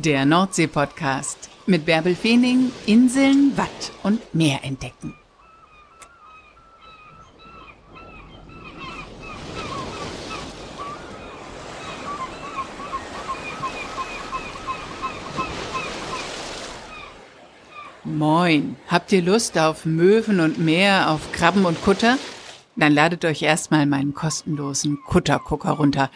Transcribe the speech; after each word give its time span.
Der 0.00 0.24
Nordsee-Podcast 0.24 1.50
mit 1.66 1.84
Bärbel 1.84 2.14
Feening, 2.14 2.70
Inseln, 2.86 3.56
Watt 3.56 3.90
und 4.04 4.32
Meer 4.32 4.60
entdecken. 4.62 5.16
Moin, 18.04 18.76
habt 18.86 19.10
ihr 19.10 19.22
Lust 19.22 19.58
auf 19.58 19.84
Möwen 19.84 20.38
und 20.38 20.60
Meer, 20.60 21.10
auf 21.10 21.32
Krabben 21.32 21.64
und 21.64 21.82
Kutter? 21.82 22.18
Dann 22.76 22.92
ladet 22.92 23.24
euch 23.24 23.42
erstmal 23.42 23.84
meinen 23.86 24.14
kostenlosen 24.14 25.00
Kuttergucker 25.04 25.72
runter. 25.72 26.12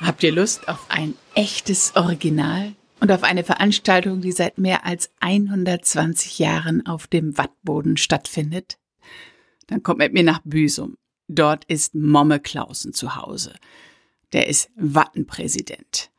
Habt 0.00 0.22
ihr 0.22 0.32
Lust 0.32 0.68
auf 0.68 0.86
ein 0.90 1.14
echtes 1.34 1.96
Original 1.96 2.76
und 3.00 3.10
auf 3.10 3.24
eine 3.24 3.42
Veranstaltung, 3.42 4.20
die 4.20 4.30
seit 4.30 4.58
mehr 4.58 4.86
als 4.86 5.10
120 5.18 6.38
Jahren 6.38 6.86
auf 6.86 7.08
dem 7.08 7.36
Wattboden 7.36 7.96
stattfindet? 7.96 8.78
Dann 9.66 9.82
kommt 9.82 9.98
mit 9.98 10.12
mir 10.12 10.22
nach 10.22 10.38
Büsum. 10.44 10.96
Dort 11.26 11.64
ist 11.64 11.96
Momme 11.96 12.38
Klausen 12.38 12.92
zu 12.92 13.16
Hause. 13.16 13.52
Der 14.32 14.48
ist 14.48 14.70
Wattenpräsident. 14.76 16.10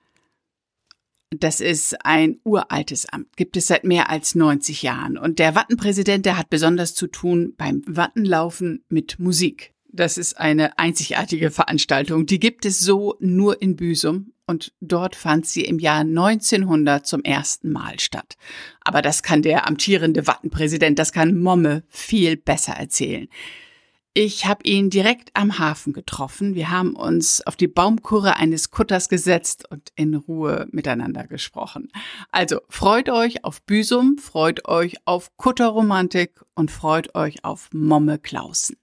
Das 1.30 1.60
ist 1.60 2.06
ein 2.06 2.40
uraltes 2.46 3.06
Amt, 3.10 3.36
gibt 3.36 3.58
es 3.58 3.68
seit 3.68 3.84
mehr 3.84 4.10
als 4.10 4.34
90 4.34 4.82
Jahren. 4.82 5.18
Und 5.18 5.40
der 5.40 5.56
Wattenpräsident, 5.56 6.26
der 6.26 6.38
hat 6.38 6.50
besonders 6.50 6.96
zu 6.96 7.08
tun 7.08 7.54
beim 7.58 7.84
Wattenlaufen 7.86 8.86
mit 8.88 9.20
Musik. 9.20 9.74
Das 9.92 10.18
ist 10.18 10.38
eine 10.38 10.78
einzigartige 10.80 11.52
Veranstaltung. 11.52 12.26
Die 12.26 12.40
gibt 12.40 12.66
es 12.66 12.80
so 12.80 13.16
nur 13.20 13.62
in 13.62 13.76
Büsum 13.76 14.32
und 14.46 14.74
dort 14.80 15.16
fand 15.16 15.46
sie 15.46 15.66
im 15.66 15.80
Jahr 15.80 16.00
1900 16.00 17.06
zum 17.06 17.24
ersten 17.24 17.72
Mal 17.72 18.00
statt. 18.00 18.38
Aber 18.82 19.02
das 19.02 19.22
kann 19.22 19.42
der 19.42 19.68
amtierende 19.68 20.28
Wattenpräsident, 20.28 20.98
das 20.98 21.12
kann 21.12 21.38
Momme 21.38 21.84
viel 21.90 22.38
besser 22.38 22.74
erzählen. 22.74 23.28
Ich 24.20 24.48
habe 24.48 24.64
ihn 24.64 24.90
direkt 24.90 25.30
am 25.36 25.60
Hafen 25.60 25.94
getroffen. 25.94 26.56
Wir 26.56 26.72
haben 26.72 26.96
uns 26.96 27.46
auf 27.46 27.56
die 27.56 27.68
Baumkurre 27.68 28.38
eines 28.38 28.72
Kutters 28.72 29.10
gesetzt 29.10 29.70
und 29.70 29.92
in 29.94 30.16
Ruhe 30.16 30.66
miteinander 30.72 31.28
gesprochen. 31.28 31.92
Also 32.32 32.62
freut 32.68 33.10
euch 33.10 33.44
auf 33.44 33.62
Büsum, 33.62 34.18
freut 34.18 34.68
euch 34.68 34.96
auf 35.06 35.38
Kutterromantik 35.38 36.42
und 36.56 36.72
freut 36.72 37.14
euch 37.14 37.46
auf 37.46 37.70
Momme 37.74 38.18
Klausen. 38.18 38.78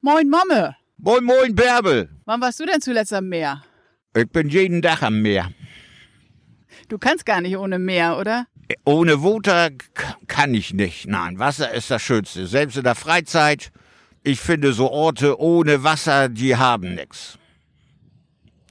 Moin 0.00 0.30
Momme! 0.30 0.74
Moin, 0.96 1.22
moin, 1.22 1.54
Bärbel. 1.54 2.08
Wann 2.24 2.40
warst 2.40 2.58
du 2.58 2.64
denn 2.64 2.80
zuletzt 2.80 3.12
am 3.12 3.28
Meer? 3.28 3.62
Ich 4.16 4.30
bin 4.30 4.48
jeden 4.48 4.80
Tag 4.80 5.02
am 5.02 5.20
Meer. 5.20 5.52
Du 6.88 6.96
kannst 6.96 7.26
gar 7.26 7.42
nicht 7.42 7.58
ohne 7.58 7.78
Meer, 7.78 8.16
oder? 8.16 8.46
Ohne 8.86 9.22
Water 9.22 9.68
kann 10.26 10.54
ich 10.54 10.72
nicht. 10.72 11.08
Nein, 11.08 11.38
Wasser 11.38 11.74
ist 11.74 11.90
das 11.90 12.00
Schönste. 12.00 12.46
Selbst 12.46 12.78
in 12.78 12.84
der 12.84 12.94
Freizeit. 12.94 13.70
Ich 14.26 14.40
finde 14.40 14.72
so 14.72 14.90
Orte 14.90 15.40
ohne 15.40 15.84
Wasser, 15.84 16.28
die 16.28 16.56
haben 16.56 16.96
nichts. 16.96 17.38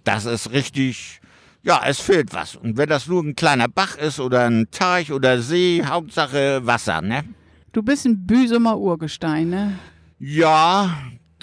Das 0.04 0.26
ist 0.26 0.52
richtig, 0.52 1.22
ja, 1.64 1.82
es 1.86 2.02
fehlt 2.02 2.34
was. 2.34 2.58
Und 2.58 2.76
wenn 2.76 2.90
das 2.90 3.08
nur 3.08 3.24
ein 3.24 3.38
kleiner 3.38 3.70
Bach 3.70 3.96
ist 3.96 4.20
oder 4.20 4.48
ein 4.48 4.68
Teich 4.70 5.14
oder 5.14 5.42
See, 5.42 5.82
Hauptsache 5.86 6.68
Wasser, 6.68 7.02
ne? 7.02 7.24
Du 7.72 7.82
bist 7.82 8.06
ein 8.06 8.28
Büsumer 8.28 8.78
Urgestein, 8.78 9.50
ne? 9.50 9.80
Ja, 10.20 10.98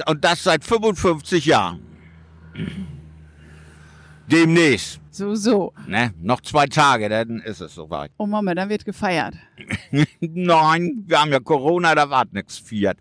und 0.07 0.23
das 0.23 0.45
seit 0.45 0.63
55 0.63 1.47
Jahren. 1.47 1.81
Demnächst. 4.27 5.01
So, 5.11 5.35
so. 5.35 5.73
Ne? 5.87 6.13
Noch 6.21 6.43
zwei 6.43 6.67
Tage, 6.67 7.09
dann 7.09 7.41
ist 7.41 7.63
es 7.63 7.75
soweit. 7.75 8.11
Oh 8.19 8.27
Mama, 8.27 8.55
dann 8.55 8.69
wird 8.69 8.85
gefeiert. 8.85 9.37
Nein, 10.21 11.05
wir 11.07 11.19
haben 11.19 11.33
ja 11.33 11.41
Corona, 11.41 11.95
da 11.95 12.11
war 12.11 12.27
nichts 12.31 12.59
Fiat. 12.59 12.99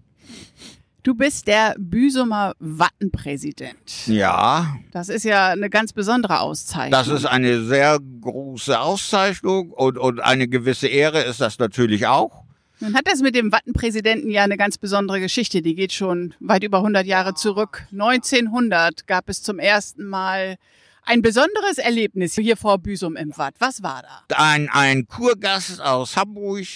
Du 1.04 1.16
bist 1.16 1.48
der 1.48 1.74
Büsumer 1.80 2.54
Wattenpräsident. 2.60 4.06
Ja. 4.06 4.76
Das 4.92 5.10
ist 5.10 5.24
ja 5.24 5.48
eine 5.48 5.72
ganz 5.72 5.94
besondere 5.94 6.42
Auszeichnung. 6.42 6.92
Das 6.92 7.08
ist 7.08 7.26
eine 7.26 7.64
sehr 7.64 7.98
große 8.22 8.80
Auszeichnung 8.80 9.72
und, 9.72 9.98
und 9.98 10.20
eine 10.20 10.48
gewisse 10.48 10.88
Ehre 10.88 11.24
ist 11.24 11.42
das 11.42 11.58
natürlich 11.58 12.06
auch. 12.06 12.44
Nun 12.82 12.94
hat 12.96 13.08
das 13.08 13.22
mit 13.22 13.34
dem 13.34 13.52
Wattenpräsidenten 13.52 14.30
ja 14.30 14.44
eine 14.44 14.58
ganz 14.58 14.78
besondere 14.78 15.20
Geschichte. 15.20 15.64
Die 15.64 15.74
geht 15.74 15.92
schon 15.92 16.36
weit 16.40 16.64
über 16.64 16.78
100 16.78 17.06
Jahre 17.08 17.34
zurück. 17.34 17.84
1900 17.92 19.08
gab 19.08 19.28
es 19.28 19.42
zum 19.42 19.58
ersten 19.58 20.06
Mal 20.06 20.58
ein 21.04 21.24
besonderes 21.24 21.80
Erlebnis 21.80 22.36
hier 22.36 22.58
vor 22.58 22.78
Büsum 22.78 23.16
im 23.16 23.36
Watt. 23.38 23.56
Was 23.58 23.82
war 23.82 24.04
da? 24.28 24.36
Ein, 24.38 24.70
ein 24.70 25.08
Kurgast 25.08 25.82
aus 25.82 26.16
Hamburg, 26.16 26.68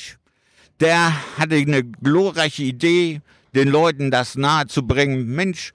der 0.80 1.14
hatte 1.38 1.56
eine 1.56 1.84
glorreiche 1.84 2.64
Idee, 2.64 3.22
den 3.56 3.70
Leuten 3.70 4.12
das 4.12 4.36
nahe 4.36 4.68
zu 4.68 4.86
bringen. 4.86 5.28
Mensch, 5.28 5.72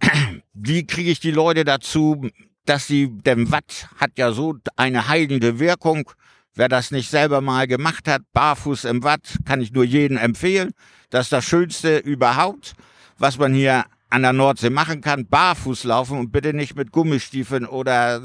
wie 0.54 0.86
kriege 0.86 1.10
ich 1.10 1.20
die 1.20 1.32
Leute 1.32 1.64
dazu, 1.64 2.28
dass 2.64 2.86
sie, 2.86 3.08
denn 3.10 3.50
Watt 3.50 3.88
hat 3.96 4.12
ja 4.16 4.32
so 4.32 4.56
eine 4.76 5.08
heilende 5.08 5.58
Wirkung. 5.58 6.10
Wer 6.54 6.68
das 6.68 6.90
nicht 6.90 7.10
selber 7.10 7.40
mal 7.40 7.66
gemacht 7.66 8.08
hat, 8.08 8.22
barfuß 8.32 8.84
im 8.84 9.02
Watt, 9.02 9.38
kann 9.44 9.60
ich 9.60 9.72
nur 9.72 9.84
jedem 9.84 10.16
empfehlen. 10.16 10.72
Das 11.10 11.26
ist 11.26 11.32
das 11.32 11.44
Schönste 11.44 11.98
überhaupt, 11.98 12.74
was 13.18 13.38
man 13.38 13.54
hier 13.54 13.84
an 14.08 14.22
der 14.22 14.32
Nordsee 14.32 14.70
machen 14.70 15.00
kann. 15.00 15.26
Barfuß 15.26 15.84
laufen 15.84 16.18
und 16.18 16.32
bitte 16.32 16.52
nicht 16.52 16.76
mit 16.76 16.92
Gummistiefeln 16.92 17.66
oder 17.66 18.20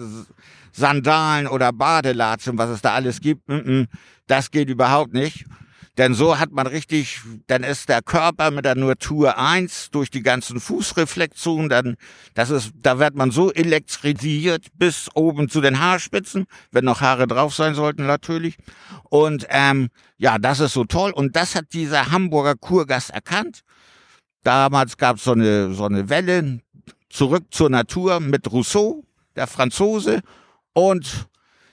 Sandalen 0.72 1.47
oder 1.47 1.72
Badelatschen, 1.72 2.57
was 2.57 2.69
es 2.69 2.81
da 2.81 2.94
alles 2.94 3.22
gibt. 3.22 3.44
Das 4.28 4.52
geht 4.52 4.69
überhaupt 4.69 5.13
nicht. 5.13 5.46
Denn 5.97 6.13
so 6.13 6.38
hat 6.39 6.51
man 6.51 6.67
richtig, 6.67 7.22
dann 7.47 7.63
ist 7.63 7.88
der 7.88 8.01
Körper 8.01 8.51
mit 8.51 8.66
der 8.66 8.75
Natur 8.75 9.38
eins 9.38 9.89
durch 9.91 10.09
die 10.09 10.23
ganzen 10.23 10.59
Fußreflexionen, 10.59 11.69
dann, 11.69 11.95
das 12.33 12.50
ist, 12.50 12.72
da 12.75 13.00
wird 13.00 13.16
man 13.16 13.31
so 13.31 13.51
elektrisiert 13.53 14.67
bis 14.73 15.09
oben 15.13 15.47
zu 15.47 15.61
den 15.61 15.79
Haarspitzen, 15.79 16.47
wenn 16.72 16.84
noch 16.84 17.00
Haare 17.00 17.28
drauf 17.28 17.55
sein 17.55 17.75
sollten 17.75 18.05
natürlich. 18.05 18.57
Und 19.05 19.47
ähm, 19.50 19.88
ja, 20.17 20.38
das 20.38 20.59
ist 20.59 20.73
so 20.73 20.84
toll. 20.84 21.11
Und 21.11 21.35
das 21.38 21.55
hat 21.55 21.72
dieser 21.72 22.11
Hamburger 22.11 22.55
Kurgast 22.55 23.11
erkannt. 23.11 23.61
Damals 24.44 24.97
gab 24.97 25.17
es 25.17 25.23
so 25.23 25.31
eine, 25.31 25.73
so 25.73 25.85
eine 25.85 26.09
Welle 26.09 26.59
zurück 27.09 27.45
zur 27.51 27.69
Natur 27.69 28.19
mit 28.19 28.51
Rousseau, 28.51 29.05
der 29.38 29.47
Franzose. 29.47 30.22
Und 30.73 31.28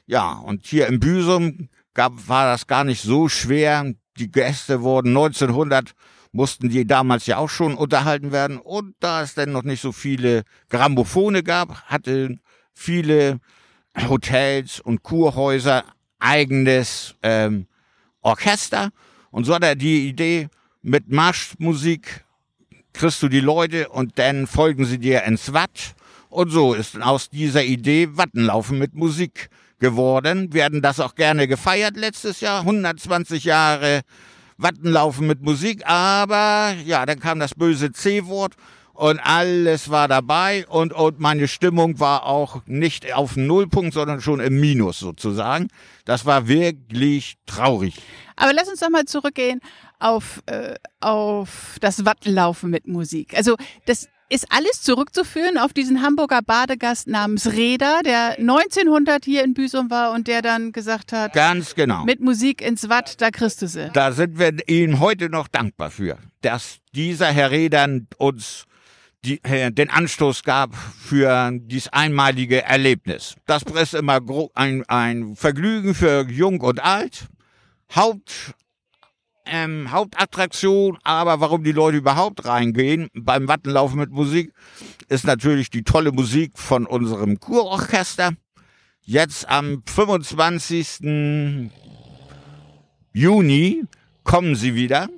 ja, 0.06 0.34
und 0.34 0.64
hier 0.64 0.86
im 0.86 1.00
Büsum 1.00 1.68
gab, 1.94 2.12
war 2.28 2.46
das 2.46 2.66
gar 2.66 2.84
nicht 2.84 3.02
so 3.02 3.28
schwer, 3.28 3.92
die 4.18 4.30
Gäste 4.30 4.82
wurden 4.82 5.08
1900 5.08 5.94
mussten 6.32 6.70
die 6.70 6.86
damals 6.86 7.26
ja 7.26 7.36
auch 7.36 7.50
schon 7.50 7.74
unterhalten 7.74 8.32
werden. 8.32 8.58
Und 8.58 8.94
da 9.00 9.22
es 9.22 9.34
denn 9.34 9.52
noch 9.52 9.64
nicht 9.64 9.82
so 9.82 9.92
viele 9.92 10.44
Grammophone 10.70 11.44
gab, 11.44 11.82
hatten 11.84 12.40
viele 12.72 13.38
Hotels 14.08 14.80
und 14.80 15.02
Kurhäuser 15.02 15.84
eigenes 16.18 17.14
ähm, 17.22 17.66
Orchester. 18.22 18.90
Und 19.30 19.44
so 19.44 19.54
hat 19.54 19.64
er 19.64 19.76
die 19.76 20.08
Idee 20.08 20.48
mit 20.80 21.10
Marschmusik 21.10 22.24
kriegst 22.92 23.22
du 23.22 23.28
die 23.28 23.40
Leute 23.40 23.88
und 23.88 24.18
dann 24.18 24.46
folgen 24.46 24.84
sie 24.84 24.98
dir 24.98 25.22
ins 25.24 25.52
Watt. 25.52 25.94
Und 26.28 26.50
so 26.50 26.74
ist 26.74 27.00
aus 27.00 27.30
dieser 27.30 27.64
Idee 27.64 28.16
Wattenlaufen 28.16 28.78
mit 28.78 28.94
Musik 28.94 29.48
geworden. 29.82 30.48
Hatten 30.54 30.80
das 30.80 31.00
auch 31.00 31.14
gerne 31.14 31.46
gefeiert 31.46 31.98
letztes 31.98 32.40
Jahr, 32.40 32.60
120 32.60 33.44
Jahre 33.44 34.00
Wattenlaufen 34.56 35.26
mit 35.26 35.42
Musik, 35.42 35.86
aber 35.86 36.74
ja, 36.86 37.04
dann 37.04 37.18
kam 37.18 37.40
das 37.40 37.54
böse 37.54 37.92
C-Wort 37.92 38.54
und 38.94 39.18
alles 39.18 39.90
war 39.90 40.06
dabei 40.06 40.66
und, 40.68 40.92
und 40.92 41.18
meine 41.18 41.48
Stimmung 41.48 41.98
war 41.98 42.26
auch 42.26 42.62
nicht 42.66 43.12
auf 43.12 43.36
Nullpunkt, 43.36 43.92
sondern 43.92 44.20
schon 44.20 44.38
im 44.38 44.60
Minus 44.60 45.00
sozusagen. 45.00 45.68
Das 46.04 46.26
war 46.26 46.46
wirklich 46.46 47.36
traurig. 47.46 47.96
Aber 48.36 48.52
lass 48.52 48.68
uns 48.68 48.80
doch 48.80 48.90
mal 48.90 49.04
zurückgehen 49.04 49.60
auf, 49.98 50.42
äh, 50.46 50.74
auf 51.00 51.76
das 51.80 52.04
Wattenlaufen 52.04 52.70
mit 52.70 52.86
Musik. 52.86 53.34
Also 53.36 53.56
das 53.86 54.08
ist 54.32 54.46
alles 54.50 54.80
zurückzuführen 54.80 55.58
auf 55.58 55.72
diesen 55.74 56.00
Hamburger 56.02 56.40
Badegast 56.42 57.06
namens 57.06 57.52
Reda, 57.52 58.00
der 58.02 58.38
1900 58.38 59.24
hier 59.24 59.44
in 59.44 59.52
Büsum 59.52 59.90
war 59.90 60.12
und 60.12 60.26
der 60.26 60.40
dann 60.40 60.72
gesagt 60.72 61.12
hat, 61.12 61.34
ganz 61.34 61.74
genau, 61.74 62.04
mit 62.04 62.20
Musik 62.20 62.62
ins 62.62 62.88
Watt, 62.88 63.20
da 63.20 63.30
kriegst 63.30 63.60
du 63.60 63.68
sie. 63.68 63.90
Da 63.92 64.12
sind 64.12 64.38
wir 64.38 64.56
ihm 64.68 65.00
heute 65.00 65.28
noch 65.28 65.48
dankbar 65.48 65.90
für, 65.90 66.16
dass 66.40 66.78
dieser 66.94 67.26
Herr 67.26 67.50
Reda 67.50 67.86
uns 68.16 68.64
die, 69.24 69.44
äh, 69.44 69.70
den 69.70 69.90
Anstoß 69.90 70.42
gab 70.44 70.74
für 70.74 71.50
dieses 71.52 71.92
einmalige 71.92 72.62
Erlebnis. 72.62 73.34
Das 73.46 73.62
ist 73.62 73.94
immer 73.94 74.20
ein, 74.54 74.82
ein 74.88 75.36
Vergnügen 75.36 75.94
für 75.94 76.26
Jung 76.28 76.60
und 76.60 76.82
Alt. 76.82 77.26
Haupt, 77.94 78.54
ähm, 79.46 79.90
Hauptattraktion, 79.90 80.98
aber 81.02 81.40
warum 81.40 81.64
die 81.64 81.72
Leute 81.72 81.98
überhaupt 81.98 82.44
reingehen 82.44 83.08
beim 83.14 83.48
Wattenlaufen 83.48 83.98
mit 83.98 84.10
Musik, 84.10 84.52
ist 85.08 85.24
natürlich 85.24 85.70
die 85.70 85.82
tolle 85.82 86.12
Musik 86.12 86.58
von 86.58 86.86
unserem 86.86 87.40
Kurorchester. 87.40 88.32
Jetzt 89.02 89.48
am 89.48 89.82
25. 89.86 91.70
Juni 93.12 93.84
kommen 94.24 94.54
sie 94.54 94.74
wieder 94.74 95.08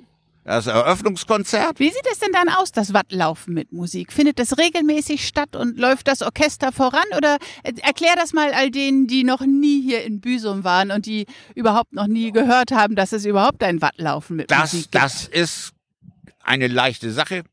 das 0.45 0.67
Eröffnungskonzert. 0.67 1.79
Wie 1.79 1.89
sieht 1.89 2.05
es 2.11 2.19
denn 2.19 2.31
dann 2.31 2.49
aus, 2.49 2.71
das 2.71 2.93
Wattlaufen 2.93 3.55
mit 3.55 3.73
Musik? 3.73 4.13
Findet 4.13 4.37
das 4.37 4.59
regelmäßig 4.59 5.27
statt 5.27 5.55
und 5.55 5.77
läuft 5.79 6.07
das 6.07 6.21
Orchester 6.21 6.71
voran? 6.71 7.03
Oder 7.17 7.39
äh, 7.63 7.73
erklär 7.81 8.15
das 8.15 8.31
mal 8.31 8.53
all 8.53 8.69
denen, 8.69 9.07
die 9.07 9.23
noch 9.23 9.41
nie 9.41 9.81
hier 9.81 10.03
in 10.03 10.21
Büsum 10.21 10.63
waren 10.63 10.91
und 10.91 11.07
die 11.07 11.25
überhaupt 11.55 11.93
noch 11.93 12.05
nie 12.05 12.31
gehört 12.31 12.71
haben, 12.71 12.95
dass 12.95 13.11
es 13.11 13.25
überhaupt 13.25 13.63
ein 13.63 13.81
Wattlaufen 13.81 14.35
mit 14.35 14.51
das, 14.51 14.73
Musik 14.73 14.91
gibt. 14.91 15.03
Das 15.03 15.27
ist 15.27 15.73
eine 16.43 16.67
leichte 16.67 17.11
Sache. 17.11 17.43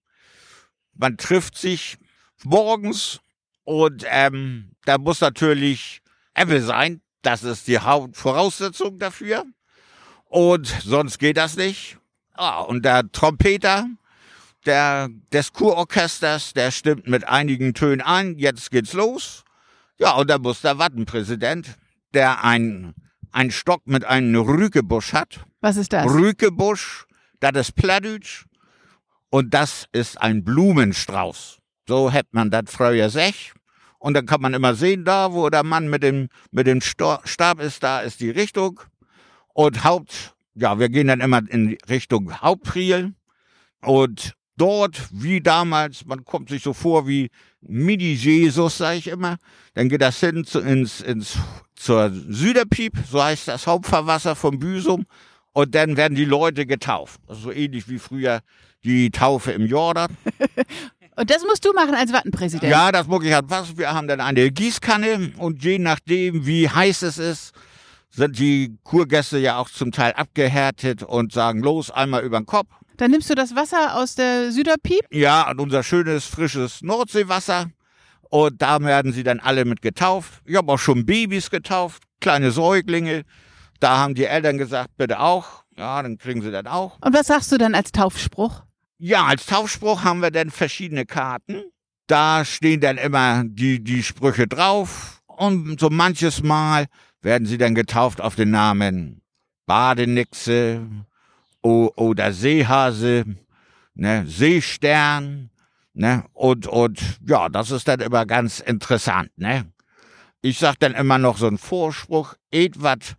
Man 0.93 1.17
trifft 1.17 1.57
sich 1.57 1.97
morgens 2.45 3.21
und 3.65 4.05
ähm, 4.07 4.73
da 4.85 4.99
muss 4.99 5.23
natürlich 5.23 6.03
Apple 6.35 6.61
sein. 6.61 7.01
Das 7.23 7.43
ist 7.43 7.69
die 7.69 7.79
Hauptvoraussetzung 7.79 8.99
dafür. 8.99 9.47
Und 10.27 10.67
sonst 10.67 11.19
geht 11.19 11.39
das 11.39 11.57
nicht. 11.57 11.97
Ah, 12.35 12.61
und 12.61 12.85
der 12.85 13.11
Trompeter 13.13 13.87
der, 14.67 15.09
des 15.33 15.53
Kurorchesters, 15.53 16.53
der 16.53 16.71
stimmt 16.71 17.07
mit 17.07 17.29
einigen 17.29 17.75
Tönen 17.75 18.01
ein. 18.01 18.39
Jetzt 18.39 18.71
geht's 18.71 18.93
los. 18.93 19.45
Ja, 19.99 20.13
und 20.13 20.31
da 20.31 20.39
muss 20.39 20.61
der 20.61 20.79
Wattenpräsident, 20.79 21.77
der 22.15 22.45
ein, 22.45 22.95
ein 23.31 23.51
Stock 23.51 23.87
mit 23.87 24.05
einem 24.05 24.41
Rükebusch 24.41 25.13
hat. 25.13 25.45
Was 25.61 25.77
ist 25.77 25.93
das? 25.93 26.07
Rükebusch, 26.07 27.07
das 27.41 27.53
ist 27.55 27.77
Plattdeutsch. 27.77 28.47
Und 29.31 29.55
das 29.55 29.87
ist 29.93 30.21
ein 30.21 30.45
Blumenstrauß. 30.45 31.59
So 31.89 32.11
hätte 32.11 32.29
man 32.33 32.51
das 32.51 32.65
früher 32.69 33.09
sech. 33.09 33.55
Und 33.99 34.15
dann 34.15 34.27
kann 34.27 34.43
man 34.43 34.53
immer 34.53 34.75
sehen, 34.75 35.05
da, 35.05 35.33
wo 35.33 35.49
der 35.49 35.65
Mann 35.65 35.89
mit 35.89 36.03
dem, 36.03 36.29
mit 36.51 36.67
dem 36.67 36.81
Stab 36.81 37.61
ist, 37.61 37.83
da 37.83 38.01
ist 38.01 38.21
die 38.21 38.31
Richtung. 38.31 38.81
Und 39.55 39.85
Haupt, 39.85 40.35
ja, 40.55 40.79
wir 40.79 40.89
gehen 40.89 41.07
dann 41.07 41.21
immer 41.21 41.41
in 41.49 41.77
Richtung 41.89 42.41
Hauptpriel 42.41 43.15
und 43.85 44.35
dort, 44.57 45.09
wie 45.13 45.41
damals, 45.41 46.05
man 46.05 46.25
kommt 46.25 46.51
sich 46.51 46.63
so 46.63 46.73
vor 46.73 47.07
wie 47.07 47.31
Mini-Jesus, 47.61 48.79
sage 48.79 48.99
ich 48.99 49.09
immer, 49.09 49.37
dann 49.75 49.89
geht 49.89 50.03
das 50.03 50.21
hin 50.21 50.45
zu, 50.45 50.61
ins, 50.61 51.01
ins, 51.01 51.39
zur 51.75 52.11
Süderpiep, 52.11 52.95
so 53.11 53.23
heißt 53.23 53.49
das 53.49 53.67
Hauptverwasser 53.67 54.37
vom 54.37 54.59
Büsum, 54.59 55.07
und 55.53 55.75
dann 55.75 55.97
werden 55.97 56.15
die 56.15 56.25
Leute 56.25 56.65
getauft. 56.67 57.21
Also 57.27 57.43
so 57.43 57.53
ähnlich 57.53 57.89
wie 57.89 57.99
früher 57.99 58.41
die 58.85 59.11
Taufe 59.11 59.53
im 59.53 59.67
Jordan. 59.67 60.17
Und 61.15 61.29
das 61.29 61.45
musst 61.45 61.63
du 61.65 61.75
machen 61.75 61.95
als 61.95 62.11
Wattenpräsident? 62.11 62.71
Ja, 62.71 62.91
das 62.91 63.07
muss 63.07 63.23
ich 63.23 63.35
halt 63.35 63.45
was. 63.49 63.77
Wir 63.77 63.93
haben 63.93 64.09
dann 64.09 64.23
eine 64.23 64.51
Gießkanne 64.51 65.33
und 65.37 65.63
je 65.63 65.79
nachdem, 65.79 66.47
wie 66.47 66.71
heiß 66.71 67.03
es 67.03 67.19
ist, 67.19 67.53
sind 68.15 68.39
die 68.39 68.79
Kurgäste 68.85 69.39
ja 69.39 69.59
auch 69.59 69.71
zum 69.71 69.91
Teil 69.91 70.13
abgehärtet 70.13 71.03
und 71.03 71.33
sagen, 71.33 71.61
los, 71.61 71.91
einmal 71.91 72.23
über 72.23 72.39
den 72.39 72.47
Kopf. 72.47 72.69
Dann 72.99 73.11
nimmst 73.11 73.31
du 73.31 73.35
das 73.35 73.57
Wasser 73.57 73.97
aus 73.97 74.15
der 74.15 74.53
Süderpiep? 74.53 75.01
Ja, 75.11 75.51
und 75.51 75.61
unser 75.61 75.83
schönes, 75.83 76.27
frisches 76.27 76.83
Nordseewasser. 76.83 77.71
Und 78.29 78.61
da 78.61 78.81
werden 78.81 79.13
sie 79.13 79.25
dann 79.25 79.41
alle 79.41 79.65
mit 79.65 79.83
getauft. 79.83 80.43
Ich 80.45 80.57
habe 80.57 80.73
auch 80.73 80.79
schon 80.79 81.05
Babys 81.05 81.51
getauft, 81.51 82.03
kleine 82.21 82.51
Säuglinge. 82.51 83.23
Da 83.81 83.99
haben 83.99 84.15
die 84.15 84.25
Eltern 84.25 84.59
gesagt, 84.59 84.91
bitte 84.97 85.21
auch. 85.21 85.65
Ja, 85.77 86.03
dann 86.03 86.19
kriegen 86.19 86.43
sie 86.43 86.51
das 86.51 86.67
auch. 86.67 86.99
Und 87.01 87.15
was 87.15 87.27
sagst 87.27 87.51
du 87.51 87.59
dann 87.59 87.75
als 87.75 87.93
Taufspruch? 87.93 88.63
Ja, 88.99 89.25
als 89.25 89.47
Taufspruch 89.47 90.05
haben 90.05 90.21
wir 90.21 90.31
dann 90.31 90.51
verschiedene 90.51 91.07
Karten. 91.07 91.63
Da 92.07 92.45
stehen 92.45 92.81
dann 92.81 92.99
immer 92.99 93.43
die, 93.45 93.83
die 93.83 94.03
Sprüche 94.03 94.47
drauf. 94.47 95.23
Und 95.27 95.81
so 95.81 95.89
manches 95.91 96.43
Mal 96.43 96.87
werden 97.23 97.47
sie 97.47 97.59
dann 97.59 97.75
getauft 97.75 98.21
auf 98.21 98.35
den 98.35 98.51
Namen 98.51 99.23
Badenixe 99.67 100.87
oder 101.63 102.33
Seehase, 102.33 103.25
ne, 103.95 104.25
Seestern, 104.27 105.51
ne, 105.95 106.25
und, 106.33 106.67
und, 106.67 107.01
ja, 107.27 107.49
das 107.49 107.71
ist 107.71 107.87
dann 107.87 108.01
immer 108.01 108.27
ganz 108.27 108.61
interessant, 108.61 109.31
ne. 109.37 109.73
Ich 110.41 110.59
sag 110.59 110.77
dann 110.81 110.95
immer 110.95 111.19
noch 111.19 111.39
so 111.39 111.47
einen 111.47 111.59
Vorspruch, 111.59 112.35
et 112.51 112.83
wat 112.83 113.17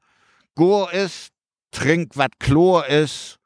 Gur 0.55 0.91
ist, 0.91 1.29
trink 1.71 2.17
wat 2.17 2.39
Chlor 2.39 2.85
ist 2.87 3.39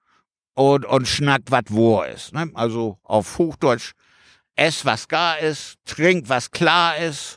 und, 0.55 0.83
und 0.85 1.07
schnack 1.07 1.43
wat 1.49 1.71
Wor 1.71 2.07
ist, 2.07 2.33
ne. 2.33 2.49
Also 2.55 2.97
auf 3.03 3.37
Hochdeutsch, 3.37 3.93
ess 4.55 4.83
was 4.83 5.07
gar 5.07 5.37
ist, 5.37 5.75
trink 5.85 6.27
was 6.27 6.49
klar 6.49 6.97
ist 6.97 7.36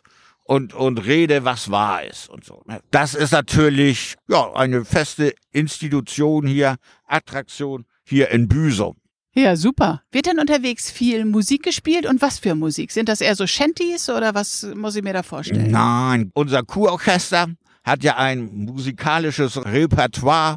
und, 0.51 0.75
und 0.75 0.99
rede, 1.07 1.45
was 1.45 1.71
wahr 1.71 2.05
ist 2.05 2.29
und 2.29 2.45
so. 2.45 2.65
Das 2.91 3.15
ist 3.15 3.31
natürlich 3.31 4.17
ja, 4.29 4.53
eine 4.55 4.85
feste 4.85 5.33
Institution 5.53 6.45
hier, 6.45 6.75
Attraktion 7.07 7.85
hier 8.03 8.31
in 8.33 8.49
Büsum. 8.49 8.97
Ja, 9.33 9.55
super. 9.55 10.03
Wird 10.11 10.27
denn 10.27 10.41
unterwegs 10.41 10.91
viel 10.91 11.25
Musik 11.25 11.63
gespielt 11.63 12.05
und 12.05 12.21
was 12.21 12.41
für 12.41 12.57
Musik? 12.57 12.91
Sind 12.91 13.09
das 13.09 13.21
eher 13.21 13.37
so 13.37 13.47
Shanties 13.47 14.11
oder 14.11 14.35
was 14.35 14.67
muss 14.75 14.97
ich 14.97 15.05
mir 15.05 15.13
da 15.13 15.23
vorstellen? 15.23 15.71
Nein, 15.71 16.33
unser 16.35 16.65
Kurorchester 16.65 17.47
hat 17.85 18.03
ja 18.03 18.17
ein 18.17 18.65
musikalisches 18.65 19.65
Repertoire, 19.65 20.57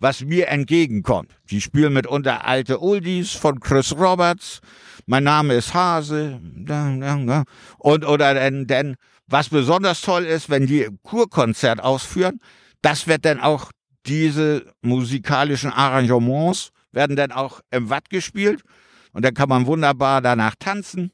was 0.00 0.20
mir 0.20 0.48
entgegenkommt. 0.48 1.30
Die 1.50 1.62
spielen 1.62 1.94
mitunter 1.94 2.44
alte 2.44 2.82
Oldies 2.82 3.32
von 3.32 3.58
Chris 3.58 3.96
Roberts. 3.96 4.60
Mein 5.06 5.24
Name 5.24 5.54
ist 5.54 5.72
Hase. 5.72 6.38
Und, 7.78 8.04
oder 8.06 8.34
denn, 8.34 8.66
denn 8.66 8.96
was 9.30 9.48
besonders 9.48 10.02
toll 10.02 10.24
ist, 10.24 10.50
wenn 10.50 10.66
die 10.66 10.88
Kurkonzert 11.02 11.80
ausführen, 11.80 12.40
das 12.82 13.06
wird 13.06 13.24
dann 13.24 13.40
auch 13.40 13.70
diese 14.06 14.72
musikalischen 14.82 15.70
Arrangements 15.70 16.72
werden 16.92 17.16
dann 17.16 17.30
auch 17.30 17.60
im 17.70 17.90
Watt 17.90 18.10
gespielt 18.10 18.62
und 19.12 19.24
dann 19.24 19.34
kann 19.34 19.48
man 19.48 19.66
wunderbar 19.66 20.20
danach 20.20 20.54
tanzen. 20.58 21.12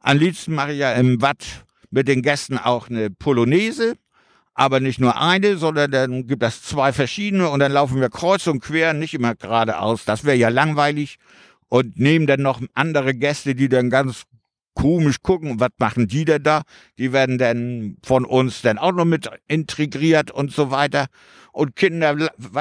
Am 0.00 0.16
liebsten 0.16 0.54
mache 0.54 0.72
ich 0.72 0.78
ja 0.78 0.92
im 0.92 1.20
Watt 1.20 1.64
mit 1.90 2.08
den 2.08 2.22
Gästen 2.22 2.56
auch 2.56 2.88
eine 2.88 3.10
Polonaise, 3.10 3.96
aber 4.54 4.80
nicht 4.80 5.00
nur 5.00 5.20
eine, 5.20 5.56
sondern 5.56 5.90
dann 5.90 6.26
gibt 6.26 6.42
es 6.42 6.62
zwei 6.62 6.92
verschiedene 6.92 7.50
und 7.50 7.60
dann 7.60 7.72
laufen 7.72 8.00
wir 8.00 8.08
kreuz 8.08 8.46
und 8.46 8.60
quer, 8.60 8.94
nicht 8.94 9.14
immer 9.14 9.34
geradeaus. 9.34 10.04
Das 10.04 10.24
wäre 10.24 10.36
ja 10.36 10.48
langweilig 10.48 11.18
und 11.68 11.98
nehmen 11.98 12.26
dann 12.26 12.42
noch 12.42 12.60
andere 12.74 13.14
Gäste, 13.14 13.54
die 13.54 13.68
dann 13.68 13.90
ganz 13.90 14.24
komisch 14.80 15.16
gucken, 15.22 15.60
was 15.60 15.70
machen 15.78 16.08
die 16.08 16.24
denn 16.24 16.42
da? 16.42 16.62
Die 16.98 17.12
werden 17.12 17.38
dann 17.38 17.96
von 18.02 18.24
uns 18.24 18.62
dann 18.62 18.78
auch 18.78 18.92
noch 18.92 19.04
mit 19.04 19.28
integriert 19.46 20.30
und 20.30 20.52
so 20.52 20.70
weiter. 20.70 21.06
Und 21.52 21.76
Kinder 21.76 22.16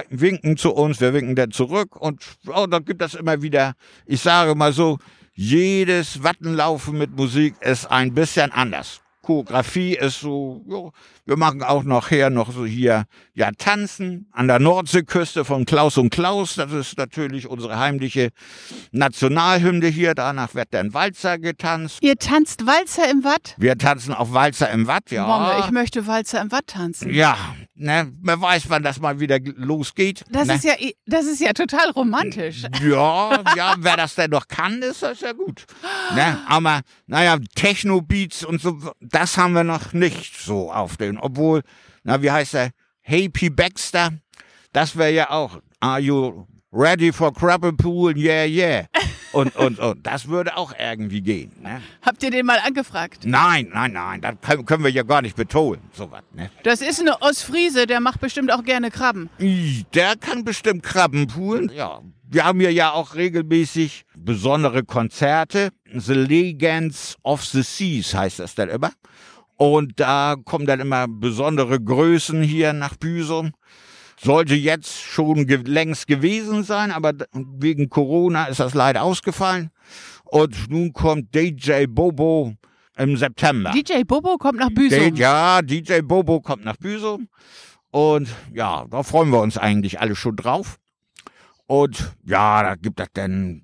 winken 0.09 0.57
zu 0.57 0.73
uns, 0.73 0.99
wir 0.99 1.13
winken 1.13 1.35
dann 1.35 1.51
zurück 1.51 1.95
und 1.95 2.23
oh, 2.47 2.65
da 2.67 2.79
gibt 2.79 3.01
es 3.01 3.13
immer 3.13 3.41
wieder, 3.41 3.73
ich 4.05 4.21
sage 4.21 4.55
mal 4.55 4.73
so, 4.73 4.97
jedes 5.33 6.23
Wattenlaufen 6.23 6.97
mit 6.97 7.15
Musik 7.15 7.55
ist 7.61 7.85
ein 7.85 8.13
bisschen 8.13 8.51
anders. 8.51 9.01
Choreografie 9.29 9.93
ist 9.93 10.21
so, 10.21 10.65
jo, 10.67 10.91
wir 11.25 11.37
machen 11.37 11.61
auch 11.61 11.83
noch 11.83 12.09
her 12.09 12.31
noch 12.31 12.51
so 12.51 12.65
hier, 12.65 13.03
ja, 13.35 13.51
tanzen 13.55 14.27
an 14.31 14.47
der 14.47 14.57
Nordseeküste 14.57 15.45
von 15.45 15.65
Klaus 15.65 15.99
und 15.99 16.09
Klaus. 16.09 16.55
Das 16.55 16.71
ist 16.71 16.97
natürlich 16.97 17.47
unsere 17.47 17.77
heimliche 17.77 18.29
Nationalhymne 18.91 19.85
hier. 19.85 20.15
Danach 20.15 20.55
wird 20.55 20.69
dann 20.73 20.95
Walzer 20.95 21.37
getanzt. 21.37 21.99
Ihr 22.01 22.17
tanzt 22.17 22.65
Walzer 22.65 23.07
im 23.11 23.23
Watt? 23.23 23.53
Wir 23.57 23.77
tanzen 23.77 24.15
auch 24.15 24.33
Walzer 24.33 24.71
im 24.71 24.87
Watt, 24.87 25.11
ja. 25.11 25.27
Mama, 25.27 25.59
ich 25.63 25.69
möchte 25.69 26.07
Walzer 26.07 26.41
im 26.41 26.51
Watt 26.51 26.65
tanzen. 26.65 27.13
Ja, 27.13 27.37
ne, 27.75 28.11
wer 28.23 28.41
weiß, 28.41 28.63
wann 28.69 28.81
das 28.81 28.99
mal 28.99 29.19
wieder 29.19 29.37
losgeht. 29.55 30.25
Das 30.31 30.47
ne? 30.47 30.55
ist 30.55 30.63
ja, 30.63 30.73
das 31.05 31.25
ist 31.25 31.39
ja 31.39 31.53
total 31.53 31.91
romantisch. 31.91 32.63
Ja, 32.83 33.43
ja, 33.55 33.75
wer 33.77 33.97
das 33.97 34.15
denn 34.15 34.31
noch 34.31 34.47
kann, 34.47 34.81
ist 34.81 35.03
das 35.03 35.21
ja 35.21 35.33
gut. 35.33 35.65
Ne? 36.15 36.39
Aber, 36.47 36.81
naja, 37.05 37.37
Techno-Beats 37.55 38.43
und 38.43 38.61
so, 38.61 38.79
das 39.19 39.37
haben 39.37 39.53
wir 39.53 39.65
noch 39.65 39.91
nicht 39.91 40.39
so 40.39 40.71
auf 40.71 40.95
den 40.95 41.17
obwohl, 41.17 41.61
na, 42.03 42.21
wie 42.21 42.31
heißt 42.31 42.53
er? 42.55 42.69
Happy 43.01 43.49
Baxter, 43.49 44.11
das 44.71 44.95
wäre 44.95 45.11
ja 45.11 45.29
auch, 45.29 45.61
are 45.81 45.99
you 45.99 46.47
ready 46.71 47.11
for 47.11 47.33
Crabble 47.33 47.73
Pool? 47.73 48.17
Yeah, 48.17 48.45
yeah. 48.45 48.85
Und, 49.33 49.57
und, 49.57 49.77
und 49.77 50.07
das 50.07 50.29
würde 50.29 50.55
auch 50.55 50.73
irgendwie 50.79 51.19
gehen. 51.19 51.51
Ne? 51.61 51.81
Habt 52.01 52.23
ihr 52.23 52.31
den 52.31 52.45
mal 52.45 52.59
angefragt? 52.65 53.25
Nein, 53.25 53.69
nein, 53.73 53.91
nein, 53.91 54.21
das 54.21 54.35
können 54.65 54.85
wir 54.85 54.91
ja 54.91 55.03
gar 55.03 55.21
nicht 55.21 55.35
betonen, 55.35 55.81
sowas. 55.91 56.23
Ne? 56.33 56.49
Das 56.63 56.79
ist 56.81 57.01
eine 57.01 57.21
Ostfriese, 57.21 57.87
der 57.87 57.99
macht 57.99 58.21
bestimmt 58.21 58.53
auch 58.53 58.63
gerne 58.63 58.89
Krabben. 58.89 59.29
Der 59.93 60.15
kann 60.15 60.45
bestimmt 60.45 60.81
Krabben 60.83 61.27
poolen, 61.27 61.69
ja. 61.75 62.01
Wir 62.31 62.45
haben 62.45 62.59
hier 62.59 62.71
ja 62.71 62.91
auch 62.91 63.15
regelmäßig 63.15 64.05
besondere 64.15 64.83
Konzerte. 64.83 65.69
The 65.91 66.13
Legends 66.13 67.17
of 67.23 67.43
the 67.43 67.63
Seas 67.63 68.13
heißt 68.13 68.39
das 68.39 68.53
dann 68.53 68.69
immer. 68.69 68.91
Und 69.57 69.99
da 69.99 70.35
kommen 70.45 70.65
dann 70.65 70.79
immer 70.79 71.07
besondere 71.07 71.81
Größen 71.81 72.41
hier 72.43 72.73
nach 72.73 72.95
Büsum. 72.95 73.51
Sollte 74.21 74.53
jetzt 74.53 75.01
schon 75.01 75.47
ge 75.47 75.61
längst 75.65 76.07
gewesen 76.07 76.63
sein, 76.63 76.91
aber 76.91 77.13
wegen 77.33 77.89
Corona 77.89 78.45
ist 78.45 78.59
das 78.59 78.73
leider 78.73 79.03
ausgefallen. 79.03 79.71
Und 80.25 80.69
nun 80.69 80.93
kommt 80.93 81.33
DJ 81.33 81.87
Bobo 81.87 82.53
im 82.95 83.17
September. 83.17 83.71
DJ 83.71 84.03
Bobo 84.03 84.37
kommt 84.37 84.59
nach 84.59 84.69
Büsum. 84.69 85.15
ja, 85.15 85.61
DJ 85.63 86.01
Bobo 86.01 86.41
kommt 86.41 86.63
nach 86.63 86.77
Büsum. 86.77 87.27
Und 87.91 88.29
ja, 88.53 88.85
da 88.89 89.01
freuen 89.01 89.31
wir 89.31 89.41
uns 89.41 89.57
eigentlich 89.57 89.99
alle 89.99 90.15
schon 90.15 90.35
drauf. 90.35 90.77
Und 91.69 92.15
ja, 92.25 92.63
da 92.63 92.75
gibt 92.75 92.99
es 92.99 93.07
dann 93.13 93.63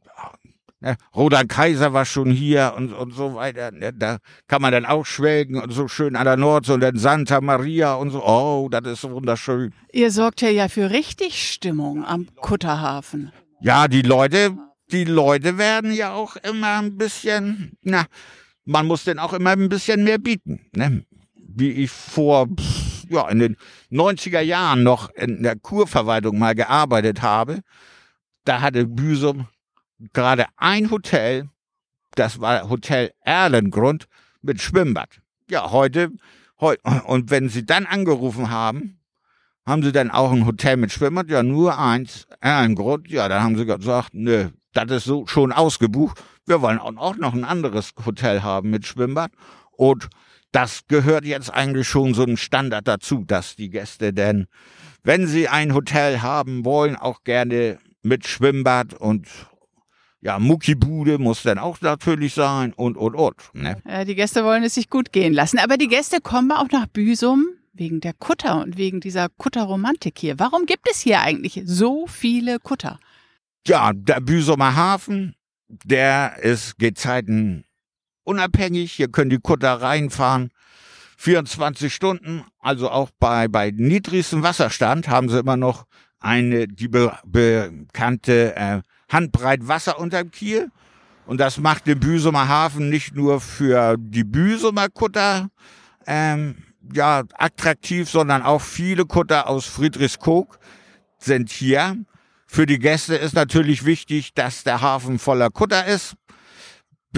Ne? 0.85 0.97
Rodan 1.15 1.47
Kaiser 1.47 1.93
war 1.93 2.05
schon 2.05 2.29
hier 2.29 2.75
und, 2.77 2.93
und 2.93 3.11
so 3.11 3.33
weiter. 3.33 3.71
Ne? 3.71 3.91
Da 3.91 4.19
kann 4.47 4.61
man 4.61 4.71
dann 4.71 4.85
auch 4.85 5.03
schwelgen 5.03 5.59
und 5.59 5.71
so 5.71 5.87
schön 5.87 6.15
an 6.15 6.25
der 6.25 6.37
Nordsee 6.37 6.73
und 6.73 6.81
dann 6.81 6.99
Santa 6.99 7.41
Maria 7.41 7.95
und 7.95 8.11
so. 8.11 8.23
Oh, 8.23 8.69
das 8.69 8.85
ist 8.85 9.09
wunderschön. 9.09 9.73
Ihr 9.91 10.11
sorgt 10.11 10.41
ja 10.41 10.49
ja 10.49 10.67
für 10.67 10.91
richtig 10.91 11.51
Stimmung 11.51 12.05
am 12.05 12.27
Kutterhafen. 12.35 13.31
Ja, 13.61 13.87
die 13.87 14.03
Leute, 14.03 14.55
die 14.91 15.05
Leute 15.05 15.57
werden 15.57 15.91
ja 15.91 16.13
auch 16.13 16.35
immer 16.35 16.77
ein 16.77 16.97
bisschen, 16.97 17.77
na, 17.81 18.05
man 18.63 18.85
muss 18.85 19.05
denn 19.05 19.17
auch 19.17 19.33
immer 19.33 19.51
ein 19.51 19.69
bisschen 19.69 20.03
mehr 20.03 20.19
bieten. 20.19 20.67
Ne? 20.75 21.03
Wie 21.33 21.71
ich 21.71 21.89
vor, 21.89 22.47
ja, 23.09 23.27
in 23.29 23.39
den 23.39 23.57
90er 23.91 24.41
Jahren 24.41 24.83
noch 24.83 25.09
in 25.09 25.41
der 25.41 25.55
Kurverwaltung 25.55 26.37
mal 26.37 26.53
gearbeitet 26.53 27.23
habe, 27.23 27.61
da 28.45 28.61
hatte 28.61 28.85
Büsum 28.85 29.47
gerade 30.13 30.45
ein 30.57 30.91
Hotel, 30.91 31.49
das 32.15 32.39
war 32.39 32.69
Hotel 32.69 33.11
Erlengrund 33.21 34.07
mit 34.41 34.61
Schwimmbad. 34.61 35.21
Ja, 35.49 35.71
heute, 35.71 36.11
heute, 36.59 36.81
und 37.05 37.29
wenn 37.29 37.49
sie 37.49 37.65
dann 37.65 37.85
angerufen 37.85 38.49
haben, 38.49 38.99
haben 39.65 39.83
sie 39.83 39.91
dann 39.91 40.11
auch 40.11 40.31
ein 40.31 40.45
Hotel 40.45 40.77
mit 40.77 40.91
Schwimmbad? 40.91 41.29
Ja, 41.29 41.43
nur 41.43 41.77
eins, 41.77 42.27
Erlengrund. 42.39 43.09
Ja, 43.09 43.27
dann 43.27 43.43
haben 43.43 43.57
sie 43.57 43.65
gesagt, 43.65 44.13
nö, 44.13 44.49
das 44.73 44.91
ist 44.91 45.05
so 45.05 45.25
schon 45.25 45.51
ausgebucht. 45.51 46.23
Wir 46.45 46.61
wollen 46.61 46.77
auch 46.77 47.17
noch 47.17 47.33
ein 47.33 47.43
anderes 47.43 47.93
Hotel 48.05 48.43
haben 48.43 48.69
mit 48.69 48.85
Schwimmbad. 48.85 49.31
Und 49.71 50.07
das 50.51 50.81
gehört 50.87 51.25
jetzt 51.25 51.51
eigentlich 51.51 51.87
schon 51.87 52.13
so 52.13 52.23
ein 52.23 52.37
Standard 52.37 52.87
dazu, 52.87 53.23
dass 53.25 53.55
die 53.55 53.69
Gäste 53.69 54.13
denn, 54.13 54.45
wenn 55.03 55.27
sie 55.27 55.47
ein 55.47 55.73
Hotel 55.73 56.21
haben 56.21 56.63
wollen, 56.63 56.95
auch 56.95 57.23
gerne 57.23 57.79
mit 58.05 58.27
Schwimmbad 58.27 58.93
und 58.93 59.27
ja, 60.21 60.39
Muckibude 60.39 61.19
muss 61.19 61.43
dann 61.43 61.59
auch 61.59 61.81
natürlich 61.81 62.33
sein 62.33 62.73
und, 62.73 62.97
und, 62.97 63.15
und. 63.15 63.35
Ne? 63.53 63.77
Ja, 63.87 64.05
die 64.05 64.15
Gäste 64.15 64.43
wollen 64.43 64.63
es 64.63 64.73
sich 64.73 64.89
gut 64.89 65.11
gehen 65.11 65.33
lassen. 65.33 65.59
Aber 65.59 65.77
die 65.77 65.87
Gäste 65.87 66.19
kommen 66.19 66.51
auch 66.51 66.69
nach 66.71 66.87
Büsum 66.87 67.45
wegen 67.73 67.99
der 67.99 68.13
Kutter 68.13 68.61
und 68.61 68.77
wegen 68.77 69.01
dieser 69.01 69.29
Kutterromantik 69.29 70.17
hier. 70.17 70.39
Warum 70.39 70.65
gibt 70.65 70.87
es 70.89 71.01
hier 71.01 71.19
eigentlich 71.19 71.61
so 71.65 72.07
viele 72.07 72.59
Kutter? 72.59 72.99
Ja, 73.67 73.91
der 73.93 74.19
Büsumer 74.21 74.75
Hafen, 74.75 75.35
der 75.67 76.37
ist 76.41 76.79
Gezeiten 76.79 77.65
unabhängig. 78.23 78.93
Hier 78.93 79.09
können 79.09 79.29
die 79.29 79.39
Kutter 79.39 79.81
reinfahren. 79.81 80.49
24 81.17 81.93
Stunden, 81.93 82.43
also 82.59 82.89
auch 82.89 83.09
bei, 83.19 83.47
bei 83.47 83.71
niedrigstem 83.71 84.43
Wasserstand 84.43 85.07
haben 85.07 85.29
sie 85.29 85.39
immer 85.39 85.55
noch 85.55 85.85
eine, 86.25 86.67
die 86.67 86.87
be 86.87 87.17
bekannte 87.25 88.55
äh, 88.55 88.81
Handbreit 89.09 89.67
Wasser 89.67 89.99
unterm 89.99 90.31
Kiel. 90.31 90.71
Und 91.27 91.39
das 91.39 91.57
macht 91.57 91.87
den 91.87 91.99
Büsumer 91.99 92.47
Hafen 92.47 92.89
nicht 92.89 93.15
nur 93.15 93.41
für 93.41 93.95
die 93.97 94.23
Büsumer 94.23 94.89
Kutter 94.89 95.49
ähm, 96.05 96.55
ja, 96.93 97.23
attraktiv, 97.33 98.09
sondern 98.09 98.43
auch 98.43 98.61
viele 98.61 99.05
Kutter 99.05 99.47
aus 99.49 99.65
Friedrichskoog 99.65 100.59
sind 101.17 101.49
hier. 101.49 101.97
Für 102.47 102.65
die 102.65 102.79
Gäste 102.79 103.15
ist 103.15 103.33
natürlich 103.33 103.85
wichtig, 103.85 104.33
dass 104.33 104.63
der 104.63 104.81
Hafen 104.81 105.17
voller 105.17 105.49
Kutter 105.49 105.85
ist. 105.85 106.15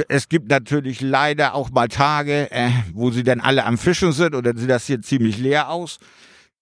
Es 0.07 0.29
gibt 0.29 0.49
natürlich 0.49 1.01
leider 1.01 1.53
auch 1.53 1.69
mal 1.71 1.87
Tage, 1.87 2.51
äh, 2.51 2.69
wo 2.93 3.11
sie 3.11 3.23
dann 3.23 3.41
alle 3.41 3.65
am 3.65 3.77
Fischen 3.77 4.11
sind 4.11 4.35
und 4.35 4.45
dann 4.45 4.57
sieht 4.57 4.69
das 4.69 4.85
hier 4.85 5.01
ziemlich 5.01 5.37
leer 5.37 5.69
aus. 5.69 5.99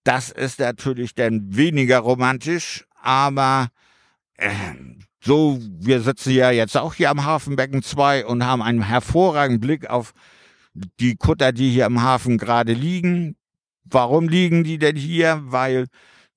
Das 0.06 0.30
ist 0.30 0.60
natürlich 0.60 1.16
dann 1.16 1.56
weniger 1.56 1.98
romantisch, 1.98 2.86
aber 3.02 3.70
äh, 4.36 4.52
so, 5.20 5.60
wir 5.80 6.00
sitzen 6.02 6.32
ja 6.32 6.52
jetzt 6.52 6.78
auch 6.78 6.94
hier 6.94 7.10
am 7.10 7.26
Hafenbecken 7.26 7.82
2 7.82 8.28
und 8.28 8.46
haben 8.46 8.62
einen 8.62 8.84
hervorragenden 8.84 9.60
Blick 9.60 9.90
auf 9.90 10.14
die 11.00 11.16
Kutter, 11.16 11.52
die 11.52 11.72
hier 11.72 11.88
im 11.88 12.04
Hafen 12.04 12.38
gerade 12.38 12.74
liegen. 12.74 13.36
Warum 13.84 14.30
liegen 14.30 14.64
die 14.64 14.78
denn 14.78 14.96
hier? 14.96 15.42
Weil 15.46 15.88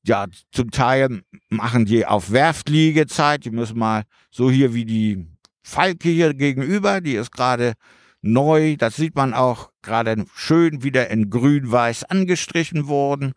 ja, 0.03 0.25
zum 0.51 0.71
Teil 0.71 1.21
machen 1.51 1.85
die 1.85 2.07
auf 2.07 2.33
Werftliegezeit. 2.33 3.45
Die 3.45 3.51
müssen 3.51 3.79
mal 3.79 4.05
so 4.31 4.51
hier 4.51 4.73
wie 4.73 4.87
die 4.87 5.27
Falke 5.63 6.09
hier 6.09 6.33
gegenüber, 6.33 7.03
die 7.03 7.17
ist 7.17 7.33
gerade 7.33 7.75
neu. 8.23 8.77
Das 8.79 8.97
sieht 8.97 9.15
man 9.15 9.35
auch 9.35 9.71
gerade 9.83 10.25
schön 10.35 10.83
wieder 10.83 11.11
in 11.11 11.29
grün-weiß 11.29 12.05
angestrichen 12.05 12.89
worden. 12.89 13.35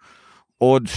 Und 0.62 0.92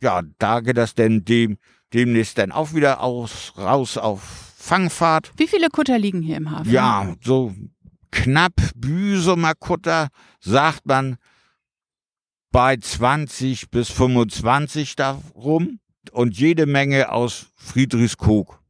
ja, 0.00 0.22
da 0.38 0.60
geht 0.60 0.76
das 0.76 0.94
denn 0.94 1.24
dem 1.24 1.58
demnächst 1.92 2.38
dann 2.38 2.52
auch 2.52 2.74
wieder 2.74 3.00
aus, 3.00 3.54
raus 3.58 3.98
auf 3.98 4.22
Fangfahrt. 4.56 5.32
Wie 5.36 5.48
viele 5.48 5.68
Kutter 5.68 5.98
liegen 5.98 6.22
hier 6.22 6.36
im 6.36 6.48
Hafen? 6.52 6.70
Ja, 6.70 7.16
so 7.20 7.52
knapp 8.12 8.52
Büsumer 8.76 9.54
Kutter, 9.56 10.10
sagt 10.38 10.86
man, 10.86 11.16
bei 12.52 12.76
20 12.76 13.72
bis 13.72 13.90
25 13.90 14.94
darum 14.94 15.80
und 16.12 16.38
jede 16.38 16.66
Menge 16.66 17.10
aus 17.10 17.46
Friedrichskoog. 17.56 18.62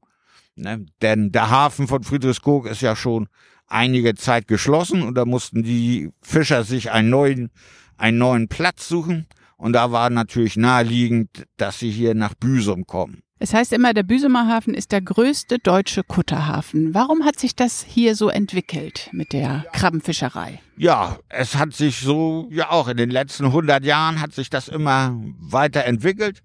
Ne? 0.55 0.87
Denn 1.03 1.33
der 1.33 1.51
Hafen 1.51 1.87
von 1.87 2.03
Friedrichskoog 2.03 2.67
ist 2.67 2.81
ja 2.81 2.97
schon 2.97 3.29
einige 3.67 4.15
Zeit 4.15 4.49
geschlossen 4.49 5.03
und 5.03 5.17
da 5.17 5.27
mussten 5.27 5.63
die 5.63 6.09
Fischer 6.23 6.65
sich 6.65 6.91
einen 6.91 7.11
neuen, 7.11 7.51
einen 7.99 8.17
neuen 8.17 8.49
Platz 8.49 8.89
suchen. 8.89 9.27
Und 9.61 9.75
da 9.75 9.93
war 9.93 10.09
natürlich 10.09 10.57
naheliegend, 10.57 11.45
dass 11.59 11.79
sie 11.79 11.91
hier 11.91 12.15
nach 12.15 12.33
Büsum 12.35 12.87
kommen. 12.87 13.23
Es 13.39 13.53
heißt 13.53 13.75
immer, 13.75 13.93
der 13.93 14.03
Büsumer 14.03 14.49
Hafen 14.49 14.73
ist 14.73 14.91
der 14.91 15.03
größte 15.03 15.59
deutsche 15.59 16.03
Kutterhafen. 16.03 16.95
Warum 16.95 17.25
hat 17.25 17.39
sich 17.39 17.55
das 17.57 17.85
hier 17.87 18.17
so 18.17 18.31
entwickelt 18.31 19.11
mit 19.13 19.35
der 19.35 19.67
Krabbenfischerei? 19.73 20.61
Ja, 20.79 21.19
es 21.29 21.57
hat 21.57 21.75
sich 21.75 22.01
so, 22.01 22.49
ja 22.51 22.71
auch 22.71 22.89
in 22.89 22.97
den 22.97 23.11
letzten 23.11 23.47
100 23.47 23.85
Jahren 23.85 24.21
hat 24.21 24.33
sich 24.33 24.49
das 24.49 24.69
immer 24.69 25.15
weiterentwickelt. 25.39 26.43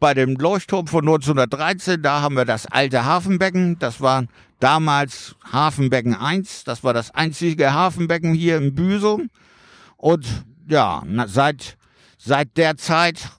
Bei 0.00 0.14
dem 0.14 0.34
Leuchtturm 0.34 0.88
von 0.88 1.02
1913, 1.02 2.02
da 2.02 2.22
haben 2.22 2.36
wir 2.36 2.44
das 2.44 2.66
alte 2.66 3.04
Hafenbecken. 3.04 3.78
Das 3.78 4.00
war 4.00 4.24
damals 4.58 5.36
Hafenbecken 5.52 6.14
1. 6.14 6.64
Das 6.64 6.82
war 6.82 6.92
das 6.92 7.12
einzige 7.12 7.72
Hafenbecken 7.72 8.34
hier 8.34 8.56
im 8.56 8.74
Büsum. 8.74 9.28
Und 9.96 10.26
ja, 10.68 11.02
seit 11.26 11.77
Seit 12.20 12.56
der 12.56 12.76
Zeit, 12.76 13.30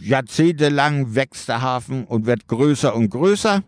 jahrzehntelang 0.00 1.16
wächst 1.16 1.48
der 1.48 1.60
Hafen 1.60 2.04
und 2.04 2.24
wird 2.24 2.46
größer 2.46 2.94
und 2.94 3.10
größer. 3.10 3.64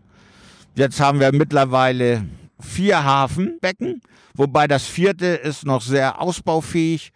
Jetzt 0.75 1.01
haben 1.01 1.19
wir 1.19 1.33
mittlerweile 1.33 2.25
vier 2.59 3.03
Hafenbecken, 3.03 4.01
wobei 4.33 4.67
das 4.67 4.85
vierte 4.85 5.25
ist 5.25 5.65
noch 5.65 5.81
sehr 5.81 6.21
ausbaufähig. 6.21 7.11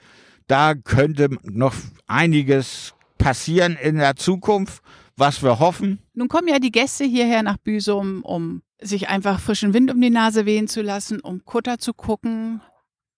Da 0.47 0.75
könnte 0.75 1.29
noch 1.43 1.73
einiges 2.07 2.93
passieren 3.17 3.77
in 3.81 3.95
der 3.95 4.17
Zukunft, 4.17 4.83
was 5.15 5.41
wir 5.41 5.59
hoffen. 5.59 5.99
Nun 6.13 6.27
kommen 6.27 6.49
ja 6.49 6.59
die 6.59 6.71
Gäste 6.71 7.05
hierher 7.05 7.41
nach 7.41 7.57
Büsum, 7.57 8.21
um 8.23 8.63
sich 8.81 9.07
einfach 9.07 9.39
frischen 9.39 9.73
Wind 9.73 9.91
um 9.91 10.01
die 10.01 10.09
Nase 10.09 10.45
wehen 10.45 10.67
zu 10.67 10.81
lassen, 10.81 11.21
um 11.21 11.45
Kutter 11.45 11.77
zu 11.77 11.93
gucken, 11.93 12.61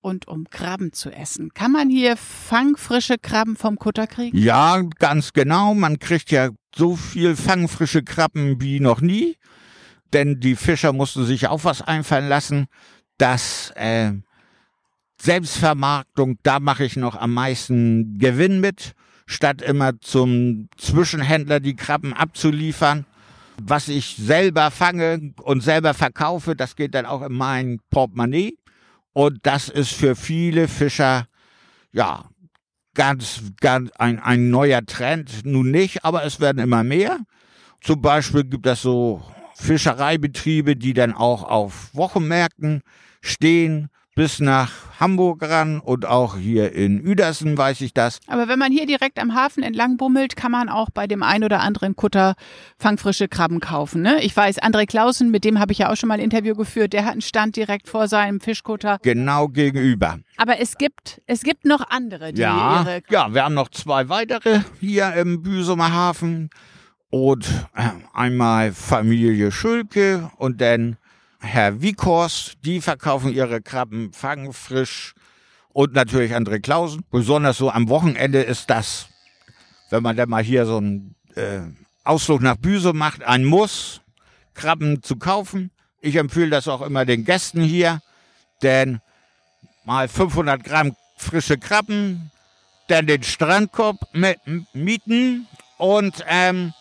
und 0.04 0.28
um 0.28 0.50
Krabben 0.50 0.92
zu 0.92 1.10
essen. 1.10 1.54
Kann 1.54 1.72
man 1.72 1.90
hier 1.90 2.18
fangfrische 2.18 3.18
Krabben 3.18 3.56
vom 3.56 3.78
Kutter 3.78 4.06
kriegen? 4.06 4.38
Ja, 4.38 4.82
ganz 5.00 5.34
genau. 5.34 5.74
Man 5.74 5.98
kriegt 5.98 6.30
ja 6.30 6.50
so 6.76 6.96
viel 6.96 7.36
fangfrische 7.36 8.04
Krabben 8.04 8.62
wie 8.62 8.80
noch 8.80 9.02
nie. 9.02 9.38
Denn 10.12 10.40
die 10.40 10.56
Fischer 10.56 10.94
mussten 10.94 11.26
sich 11.26 11.48
auch 11.48 11.64
was 11.64 11.82
einfallen 11.82 12.28
lassen, 12.28 12.68
dass 13.18 13.72
äh, 13.76 14.12
Selbstvermarktung, 15.20 16.38
da 16.44 16.60
mache 16.60 16.84
ich 16.84 16.98
noch 16.98 17.16
am 17.16 17.34
meisten 17.34 18.20
Gewinn 18.20 18.60
mit, 18.60 18.94
statt 19.26 19.62
immer 19.62 20.00
zum 20.02 20.68
Zwischenhändler 20.78 21.62
die 21.62 21.76
Krabben 21.76 22.14
abzuliefern. 22.14 23.06
Was 23.62 23.88
ich 23.88 24.18
selber 24.18 24.70
fange 24.70 25.34
und 25.42 25.62
selber 25.62 25.94
verkaufe, 25.94 26.56
das 26.56 26.76
geht 26.76 26.94
dann 26.94 27.06
auch 27.06 27.22
in 27.22 27.34
mein 27.34 27.80
Portemonnaie. 27.90 28.58
Und 29.14 29.40
das 29.44 29.70
ist 29.70 29.94
für 29.94 30.16
viele 30.16 30.68
Fischer, 30.68 31.28
ja, 31.92 32.26
ganz, 32.96 33.42
ganz 33.62 33.92
ein, 33.98 34.20
ein 34.20 34.50
neuer 34.50 34.86
Trend. 34.86 35.46
Nun 35.46 35.72
nicht, 35.72 36.04
aber 36.04 36.24
es 36.26 36.40
werden 36.40 36.60
immer 36.60 36.84
mehr. 36.84 37.20
zum 37.82 38.02
Beispiel 38.02 38.44
gibt 38.44 38.66
es 38.66 38.82
so 38.82 39.24
Fischereibetriebe, 39.56 40.76
die 40.76 40.94
dann 40.94 41.14
auch 41.14 41.44
auf 41.44 41.94
Wochenmärkten 41.94 42.82
stehen, 43.22 43.90
bis 44.16 44.40
nach 44.40 44.72
Hamburg 45.00 45.42
ran 45.42 45.80
und 45.80 46.06
auch 46.06 46.38
hier 46.38 46.74
in 46.74 47.06
Uedersen 47.06 47.58
weiß 47.58 47.82
ich 47.82 47.94
das. 47.94 48.20
Aber 48.28 48.48
wenn 48.48 48.60
man 48.60 48.72
hier 48.72 48.86
direkt 48.86 49.20
am 49.20 49.34
Hafen 49.34 49.64
entlang 49.64 49.98
bummelt, 49.98 50.36
kann 50.36 50.52
man 50.52 50.70
auch 50.70 50.90
bei 50.92 51.08
dem 51.08 51.24
ein 51.24 51.44
oder 51.44 51.62
anderen 51.62 51.96
Kutter 51.96 52.36
fangfrische 52.78 53.28
Krabben 53.28 53.60
kaufen. 53.60 54.02
Ne? 54.02 54.22
Ich 54.22 54.36
weiß, 54.36 54.62
André 54.62 54.86
Clausen, 54.86 55.32
mit 55.32 55.44
dem 55.44 55.60
habe 55.60 55.72
ich 55.72 55.80
ja 55.80 55.92
auch 55.92 55.96
schon 55.96 56.10
mal 56.10 56.16
ein 56.16 56.20
Interview 56.20 56.56
geführt, 56.56 56.94
der 56.94 57.06
hat 57.06 57.14
einen 57.14 57.22
Stand 57.22 57.56
direkt 57.56 57.88
vor 57.90 58.08
seinem 58.08 58.40
Fischkutter. 58.40 59.00
Genau 59.02 59.48
gegenüber. 59.48 60.20
Aber 60.38 60.60
es 60.60 60.78
gibt, 60.78 61.22
es 61.26 61.42
gibt 61.42 61.66
noch 61.66 61.90
andere, 61.90 62.34
die 62.34 62.42
Ja, 62.42 62.82
ihre 62.82 63.02
ja, 63.10 63.34
wir 63.34 63.44
haben 63.44 63.56
noch 63.56 63.70
zwei 63.70 64.10
weitere 64.10 64.62
hier 64.80 65.14
im 65.14 65.42
Büsumer 65.42 65.92
Hafen. 65.92 66.50
Und 67.10 67.46
äh, 67.76 67.90
einmal 68.14 68.72
Familie 68.72 69.52
Schulke 69.52 70.32
und 70.38 70.62
dann 70.62 70.98
Herr 71.44 71.82
Wiekhorst. 71.82 72.56
Die 72.64 72.82
verkaufen 72.82 73.34
ihre 73.34 73.62
Krabben 73.62 74.14
fangfrisch. 74.14 75.14
Und 75.74 75.94
natürlich 75.94 76.34
André 76.34 76.60
Clausen. 76.60 77.04
Besonders 77.12 77.58
so 77.58 77.70
am 77.70 77.90
Wochenende 77.90 78.42
ist 78.42 78.70
das, 78.70 79.08
wenn 79.90 80.04
man 80.04 80.16
dann 80.16 80.30
mal 80.30 80.44
hier 80.44 80.66
so 80.66 80.78
einen 80.78 81.16
äh, 81.36 81.62
Ausflug 82.04 82.42
nach 82.42 82.58
Büsum 82.58 82.98
macht, 82.98 83.24
ein 83.24 83.44
Muss, 83.44 84.02
Krabben 84.54 85.02
zu 85.02 85.18
kaufen. 85.18 85.72
Ich 86.00 86.16
empfehle 86.16 86.50
das 86.50 86.68
auch 86.68 86.82
immer 86.82 87.06
den 87.06 87.26
Gästen 87.26 87.62
hier, 87.62 88.02
denn 88.62 89.00
mal 89.84 90.08
500 90.08 90.64
Gramm 90.64 90.96
frische 91.18 91.58
Krabben, 91.58 92.32
dann 92.88 93.08
den 93.08 93.24
Strandkorb 93.24 93.98
mieten 94.74 95.48
und 95.78 96.24
ähm, 96.28 96.74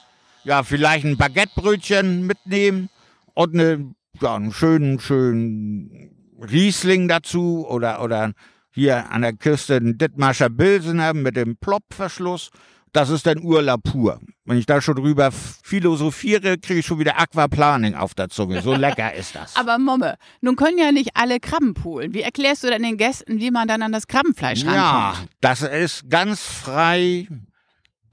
ja, 0.45 0.63
vielleicht 0.65 1.05
ein 1.05 1.17
Baguettebrötchen 1.17 2.27
mitnehmen 2.27 2.91
und 3.35 3.55
eine, 3.55 3.95
ja, 4.21 4.35
einen 4.37 4.53
schönen, 4.53 5.01
schönen 5.01 6.11
Riesling 6.41 7.09
dazu 7.09 7.67
oder, 7.69 8.03
oder 8.03 8.33
hier 8.71 9.11
an 9.11 9.23
der 9.23 9.33
Küste 9.35 9.77
einen 9.77 9.99
Dittmarscher 9.99 10.51
Bilsener 10.51 11.15
mit 11.15 11.37
dem 11.37 11.57
Plopverschluss. 11.57 12.51
Das 12.95 13.09
ist 13.09 13.25
dann 13.27 13.43
Urlaub 13.43 13.83
pur. 13.85 14.21
Wenn 14.45 14.59
ich 14.59 14.67
da 14.67 14.83
schon 14.83 14.97
drüber 14.97 15.31
philosophiere, 15.33 16.59
kriege 16.59 16.81
ich 16.81 16.87
schon 16.87 16.99
wieder 16.99 17.19
Aquaplaning 17.19 17.95
auf 17.95 18.13
der 18.15 18.29
Zunge. 18.29 18.61
So 18.61 18.75
lecker 18.75 19.15
ist 19.15 19.35
das. 19.35 19.57
Aber 19.57 19.79
Momme, 19.79 20.17
nun 20.43 20.57
können 20.57 20.77
ja 20.77 20.93
nicht 20.93 21.11
alle 21.15 21.41
Krabben 21.41 21.73
poolen. 21.73 22.13
Wie 22.13 22.21
erklärst 22.21 22.65
du 22.65 22.69
denn 22.69 22.83
den 22.83 22.99
Gästen, 22.99 23.41
wie 23.41 23.51
man 23.51 23.67
dann 23.67 23.81
an 23.83 23.93
das 23.93 24.07
Krabbenfleisch 24.07 24.63
Ja, 24.63 25.09
rankommt? 25.11 25.31
das 25.41 25.63
ist 25.63 26.11
ganz 26.11 26.43
frei 26.43 27.29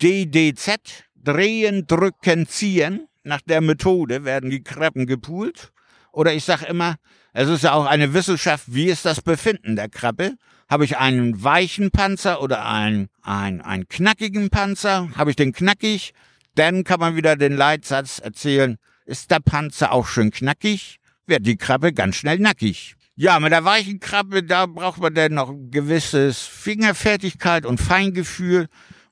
DDZ, 0.02 0.80
drehen, 1.16 1.86
drücken, 1.88 2.48
ziehen. 2.48 3.08
Nach 3.24 3.42
der 3.42 3.60
Methode 3.62 4.24
werden 4.24 4.50
die 4.50 4.64
Krabben 4.64 5.06
gepoolt. 5.08 5.72
Oder 6.12 6.34
ich 6.34 6.44
sage 6.44 6.66
immer, 6.66 6.96
es 7.34 7.48
ist 7.48 7.64
ja 7.64 7.74
auch 7.74 7.86
eine 7.86 8.14
Wissenschaft, 8.14 8.66
wie 8.68 8.86
ist 8.86 9.06
das 9.06 9.22
Befinden 9.22 9.76
der 9.76 9.90
Krabbe? 9.90 10.34
Habe 10.70 10.86
ich 10.86 10.98
einen 10.98 11.44
weichen 11.44 11.92
Panzer 11.92 12.42
oder 12.42 12.66
einen, 12.66 13.10
einen, 13.22 13.62
einen 13.62 13.88
knackigen 13.88 14.50
Panzer? 14.50 15.10
Habe 15.16 15.32
ich 15.32 15.36
den 15.36 15.54
knackig? 15.54 16.14
Dann 16.56 16.84
kann 16.84 17.00
man 17.00 17.16
wieder 17.16 17.36
den 17.36 17.56
Leitsatz 17.56 18.20
erzählen, 18.20 18.78
ist 19.06 19.32
der 19.32 19.40
Panzer 19.40 19.92
auch 19.92 20.08
schön 20.08 20.32
knackig, 20.32 20.98
wird 21.26 21.46
die 21.46 21.58
Krabbe 21.58 21.94
ganz 21.94 22.16
schnell 22.16 22.40
nackig. 22.40 22.96
Ja, 23.16 23.40
mit 23.40 23.52
der 23.52 23.66
weichen 23.66 24.00
Krabbe, 24.00 24.44
da 24.44 24.66
braucht 24.66 25.02
man 25.02 25.14
dann 25.14 25.34
noch 25.34 25.50
ein 25.50 25.72
gewisses 25.72 26.42
Fingerfertigkeit 26.42 27.66
und 27.66 27.80
Feingefühl. 27.80 28.68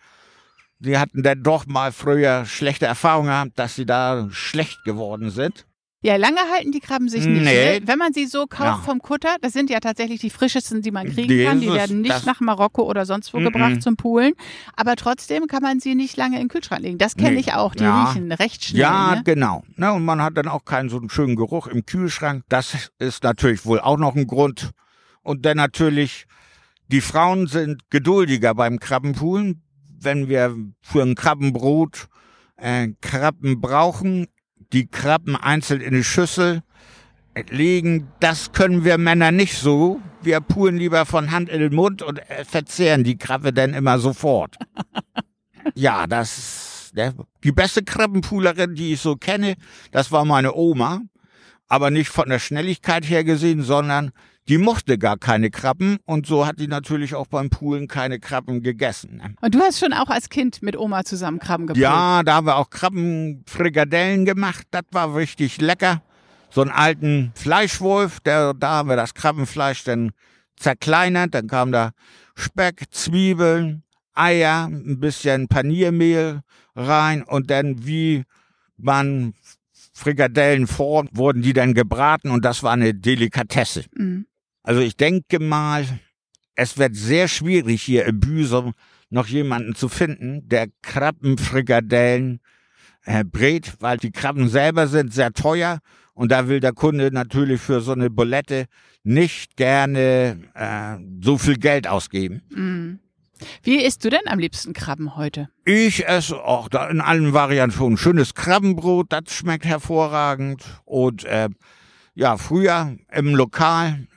Die 0.80 0.98
hatten 0.98 1.24
dann 1.24 1.44
doch 1.44 1.66
mal 1.66 1.92
früher 1.92 2.46
schlechte 2.46 2.86
Erfahrungen 2.86 3.28
gehabt, 3.28 3.52
dass 3.60 3.76
sie 3.76 3.86
da 3.86 4.28
schlecht 4.32 4.84
geworden 4.84 5.30
sind. 5.30 5.66
Ja, 6.06 6.18
lange 6.18 6.40
halten 6.54 6.74
die 6.74 6.82
Krabben 6.82 7.08
sich 7.08 7.26
nicht. 7.26 7.44
Nee. 7.46 7.80
Ne? 7.80 7.88
Wenn 7.88 7.98
man 7.98 8.12
sie 8.12 8.26
so 8.26 8.46
kauft 8.46 8.62
Ja. 8.62 8.76
vom 8.84 9.00
Kutter, 9.00 9.38
das 9.40 9.54
sind 9.54 9.70
ja 9.70 9.80
tatsächlich 9.80 10.20
die 10.20 10.30
frischesten, 10.30 10.82
die 10.82 10.92
man 10.92 11.08
kriegen 11.08 11.30
Die 11.30 11.46
kann. 11.46 11.62
Die 11.62 11.72
werden 11.72 12.02
nicht 12.02 12.26
nach 12.26 12.42
Marokko 12.42 12.84
oder 12.84 13.06
sonst 13.06 13.34
wo 13.34 13.40
Mhm. 13.40 13.46
gebracht 13.46 13.82
zum 13.82 13.96
Poolen. 13.96 14.34
Aber 14.76 14.98
trotzdem 14.98 15.48
kann 15.48 15.62
man 15.64 15.80
sie 15.80 15.96
nicht 15.96 16.18
lange 16.18 16.36
in 16.36 16.42
den 16.44 16.50
Kühlschrank 16.50 16.82
legen. 16.82 16.98
Das 16.98 17.16
kenne 17.16 17.36
Nee. 17.36 17.40
ich 17.40 17.54
auch. 17.54 17.74
Die 17.74 17.86
Ja. 17.86 18.04
riechen 18.04 18.34
recht 18.34 18.66
schnell. 18.66 18.82
Ja, 18.82 19.16
ne? 19.16 19.22
genau. 19.24 19.64
Ne, 19.78 19.94
und 19.94 20.04
man 20.04 20.22
hat 20.22 20.36
dann 20.36 20.50
auch 20.50 20.66
keinen 20.66 20.90
so 20.90 20.98
einen 20.98 21.10
schönen 21.10 21.38
Geruch 21.38 21.68
im 21.68 21.86
Kühlschrank. 21.86 22.44
Das 22.50 22.92
ist 23.00 23.24
natürlich 23.24 23.64
wohl 23.66 23.80
auch 23.80 23.98
noch 23.98 24.14
ein 24.18 24.28
Grund. 24.28 24.72
Und 25.22 25.46
dann 25.46 25.56
natürlich, 25.56 26.26
die 26.88 27.02
Frauen 27.02 27.48
sind 27.48 27.90
geduldiger 27.90 28.54
beim 28.56 28.80
Krabbenpoolen. 28.80 29.64
Wenn 30.00 30.28
wir 30.28 30.56
für 30.82 31.02
ein 31.02 31.16
Krabbenbrot 31.16 32.08
äh, 32.58 32.90
Krabben 33.02 33.62
brauchen, 33.62 34.28
die 34.74 34.88
Krabben 34.88 35.36
einzeln 35.36 35.82
in 35.82 35.94
eine 35.94 36.04
Schüssel 36.04 36.62
legen, 37.50 38.12
das 38.20 38.52
können 38.52 38.84
wir 38.84 38.98
Männer 38.98 39.32
nicht 39.32 39.58
so. 39.58 40.02
Wir 40.22 40.40
poolen 40.40 40.78
lieber 40.78 41.06
von 41.06 41.32
Hand 41.32 41.50
in 41.50 41.60
den 41.60 41.74
Mund 41.74 42.02
und 42.02 42.20
äh, 42.30 42.46
verzehren 42.46 43.04
die 43.04 43.18
Krabbe 43.18 43.54
dann 43.54 43.74
immer 43.74 44.00
sofort. 44.00 44.58
Ja, 45.76 46.08
das, 46.08 46.92
der, 46.94 47.14
die 47.42 47.54
beste 47.54 47.84
Krabbenpoolerin, 47.84 48.76
die 48.76 48.92
ich 48.92 49.00
so 49.00 49.16
kenne, 49.16 49.56
das 49.92 50.12
war 50.12 50.26
meine 50.26 50.54
Oma. 50.54 51.04
Aber 51.70 51.90
nicht 51.90 52.10
von 52.10 52.28
der 52.28 52.40
Schnelligkeit 52.40 53.10
her 53.10 53.24
gesehen, 53.24 53.64
sondern 53.64 54.12
die 54.50 54.58
mochte 54.58 54.98
gar 54.98 55.18
keine 55.18 55.50
Krabben 55.50 55.98
und 56.06 56.26
so 56.26 56.46
hat 56.46 56.60
die 56.60 56.68
natürlich 56.68 57.16
auch 57.16 57.28
beim 57.28 57.50
Poolen 57.50 57.88
keine 57.88 58.20
Krabben 58.20 58.62
gegessen. 58.62 59.18
ne? 59.18 59.36
Und 59.42 59.56
du 59.56 59.60
hast 59.60 59.80
schon 59.80 59.94
auch 59.94 60.10
als 60.10 60.30
Kind 60.30 60.62
mit 60.62 60.78
Oma 60.78 61.06
zusammen 61.06 61.40
Krabben 61.40 61.68
gepult. 61.68 61.82
Ja, 61.82 62.24
da 62.24 62.36
haben 62.36 62.48
wir 62.48 62.58
auch 62.58 62.70
Krabbenfrikadellen 62.70 64.26
gemacht. 64.26 64.68
Das 64.72 64.84
war 64.92 65.16
richtig 65.16 65.62
lecker. 65.62 66.02
So 66.50 66.62
einen 66.62 66.72
alten 66.72 67.32
Fleischwolf, 67.36 68.20
der, 68.20 68.54
da 68.54 68.70
haben 68.70 68.90
wir 68.90 68.96
das 68.96 69.14
Krabbenfleisch 69.14 69.86
dann 69.86 70.12
zerkleinert. 70.58 71.34
Dann 71.34 71.48
kam 71.48 71.72
da 71.72 71.92
Speck, 72.36 72.84
Zwiebeln, 72.92 73.84
Eier, 74.14 74.66
ein 74.66 75.00
bisschen 75.00 75.48
Paniermehl 75.48 76.42
rein 76.76 77.24
und 77.24 77.50
dann 77.50 77.86
wie 77.86 78.24
man 78.78 79.34
Frikadellen 79.94 80.68
formt, 80.68 81.12
wurden 81.14 81.42
die 81.42 81.54
dann 81.54 81.74
gebraten 81.74 82.30
und 82.32 82.44
das 82.44 82.64
war 82.64 82.74
eine 82.74 82.94
Delikatesse. 82.94 83.86
Mhm. 83.96 84.26
Also 84.64 84.82
ich 84.82 84.96
denke 84.96 85.40
mal, 85.40 85.86
es 86.56 86.78
wird 86.78 86.96
sehr 86.96 87.28
schwierig 87.28 87.82
hier 87.82 88.06
in 88.06 88.20
Büsum 88.20 88.74
noch 89.10 89.28
jemanden 89.28 89.76
zu 89.76 89.90
finden, 89.90 90.48
der 90.48 90.68
Krabbenfrikadellen 90.82 92.40
äh, 93.06 93.24
brät, 93.24 93.74
weil 93.80 93.98
die 93.98 94.12
Krabben 94.12 94.48
selber 94.48 94.88
sind 94.88 95.14
sehr 95.14 95.34
teuer 95.34 95.80
Und 96.14 96.32
da 96.32 96.48
will 96.48 96.60
der 96.60 96.74
Kunde 96.74 97.12
natürlich 97.12 97.60
für 97.60 97.82
so 97.82 97.92
eine 97.92 98.10
Bulette 98.10 98.66
nicht 99.04 99.58
gerne 99.58 100.40
äh, 100.54 100.98
so 101.22 101.38
viel 101.38 101.58
Geld 101.58 101.88
ausgeben. 101.88 102.42
Mhm. 102.50 103.00
Wie 103.62 103.84
isst 103.84 104.06
du 104.06 104.10
denn 104.10 104.28
am 104.28 104.40
liebsten 104.40 104.74
Krabben 104.74 105.18
heute? 105.18 105.50
Ich 105.66 106.08
esse 106.08 106.42
auch 106.42 106.70
da 106.70 106.88
in 106.88 107.02
allen 107.02 107.34
Varianten 107.34 107.76
schon 107.76 107.98
schönes 107.98 108.36
Krabbenbrot, 108.36 109.12
das 109.12 109.34
schmeckt 109.34 109.66
hervorragend. 109.66 110.64
Und 110.86 111.26
äh, 111.26 111.50
ja, 112.14 112.38
früher 112.38 112.96
im 113.12 113.36
Lokal 113.36 114.08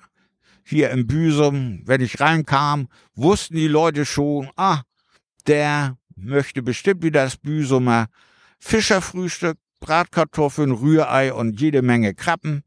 hier 0.66 0.90
im 0.90 1.06
Büsum, 1.06 1.82
wenn 1.84 2.00
ich 2.00 2.20
reinkam, 2.20 2.88
wussten 3.14 3.54
die 3.54 3.68
Leute 3.68 4.04
schon, 4.04 4.50
ah, 4.56 4.82
der 5.46 5.96
möchte 6.16 6.60
bestimmt 6.62 7.04
wieder 7.04 7.22
das 7.24 7.36
Büsumer 7.36 8.06
Fischerfrühstück, 8.58 9.58
Bratkartoffeln, 9.78 10.72
Rührei 10.72 11.32
und 11.32 11.60
jede 11.60 11.82
Menge 11.82 12.14
Krabben. 12.14 12.64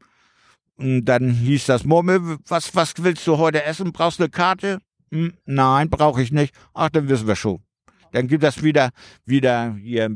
Und 0.76 1.04
dann 1.04 1.30
hieß 1.30 1.66
das, 1.66 1.84
Murmel, 1.84 2.38
was, 2.48 2.74
was 2.74 2.94
willst 2.98 3.26
du 3.26 3.36
heute 3.36 3.64
essen? 3.64 3.92
Brauchst 3.92 4.18
du 4.18 4.22
eine 4.22 4.30
Karte? 4.30 4.78
Hm, 5.10 5.34
nein, 5.44 5.90
brauche 5.90 6.22
ich 6.22 6.32
nicht. 6.32 6.54
Ach, 6.72 6.88
dann 6.88 7.08
wissen 7.08 7.26
wir 7.26 7.36
schon. 7.36 7.62
Dann 8.12 8.28
gibt 8.28 8.42
das 8.42 8.62
wieder, 8.62 8.90
wieder 9.26 9.74
hier 9.74 10.08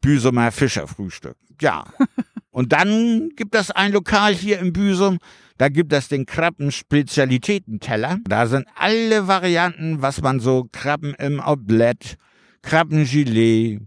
Büsumer 0.00 0.52
Fischerfrühstück. 0.52 1.36
Ja. 1.60 1.84
Und 2.50 2.72
dann 2.72 3.30
gibt 3.34 3.56
es 3.56 3.72
ein 3.72 3.90
Lokal 3.90 4.32
hier 4.32 4.60
im 4.60 4.72
Büsum, 4.72 5.18
da 5.58 5.68
gibt 5.68 5.92
es 5.92 6.08
den 6.08 6.26
Krabben-Spezialitätenteller. 6.26 8.18
Da 8.24 8.46
sind 8.46 8.66
alle 8.76 9.28
Varianten, 9.28 10.02
was 10.02 10.20
man 10.20 10.40
so 10.40 10.68
Krabben 10.72 11.14
im 11.14 11.40
Oblett, 11.40 12.16
Krabbengelee, 12.62 13.80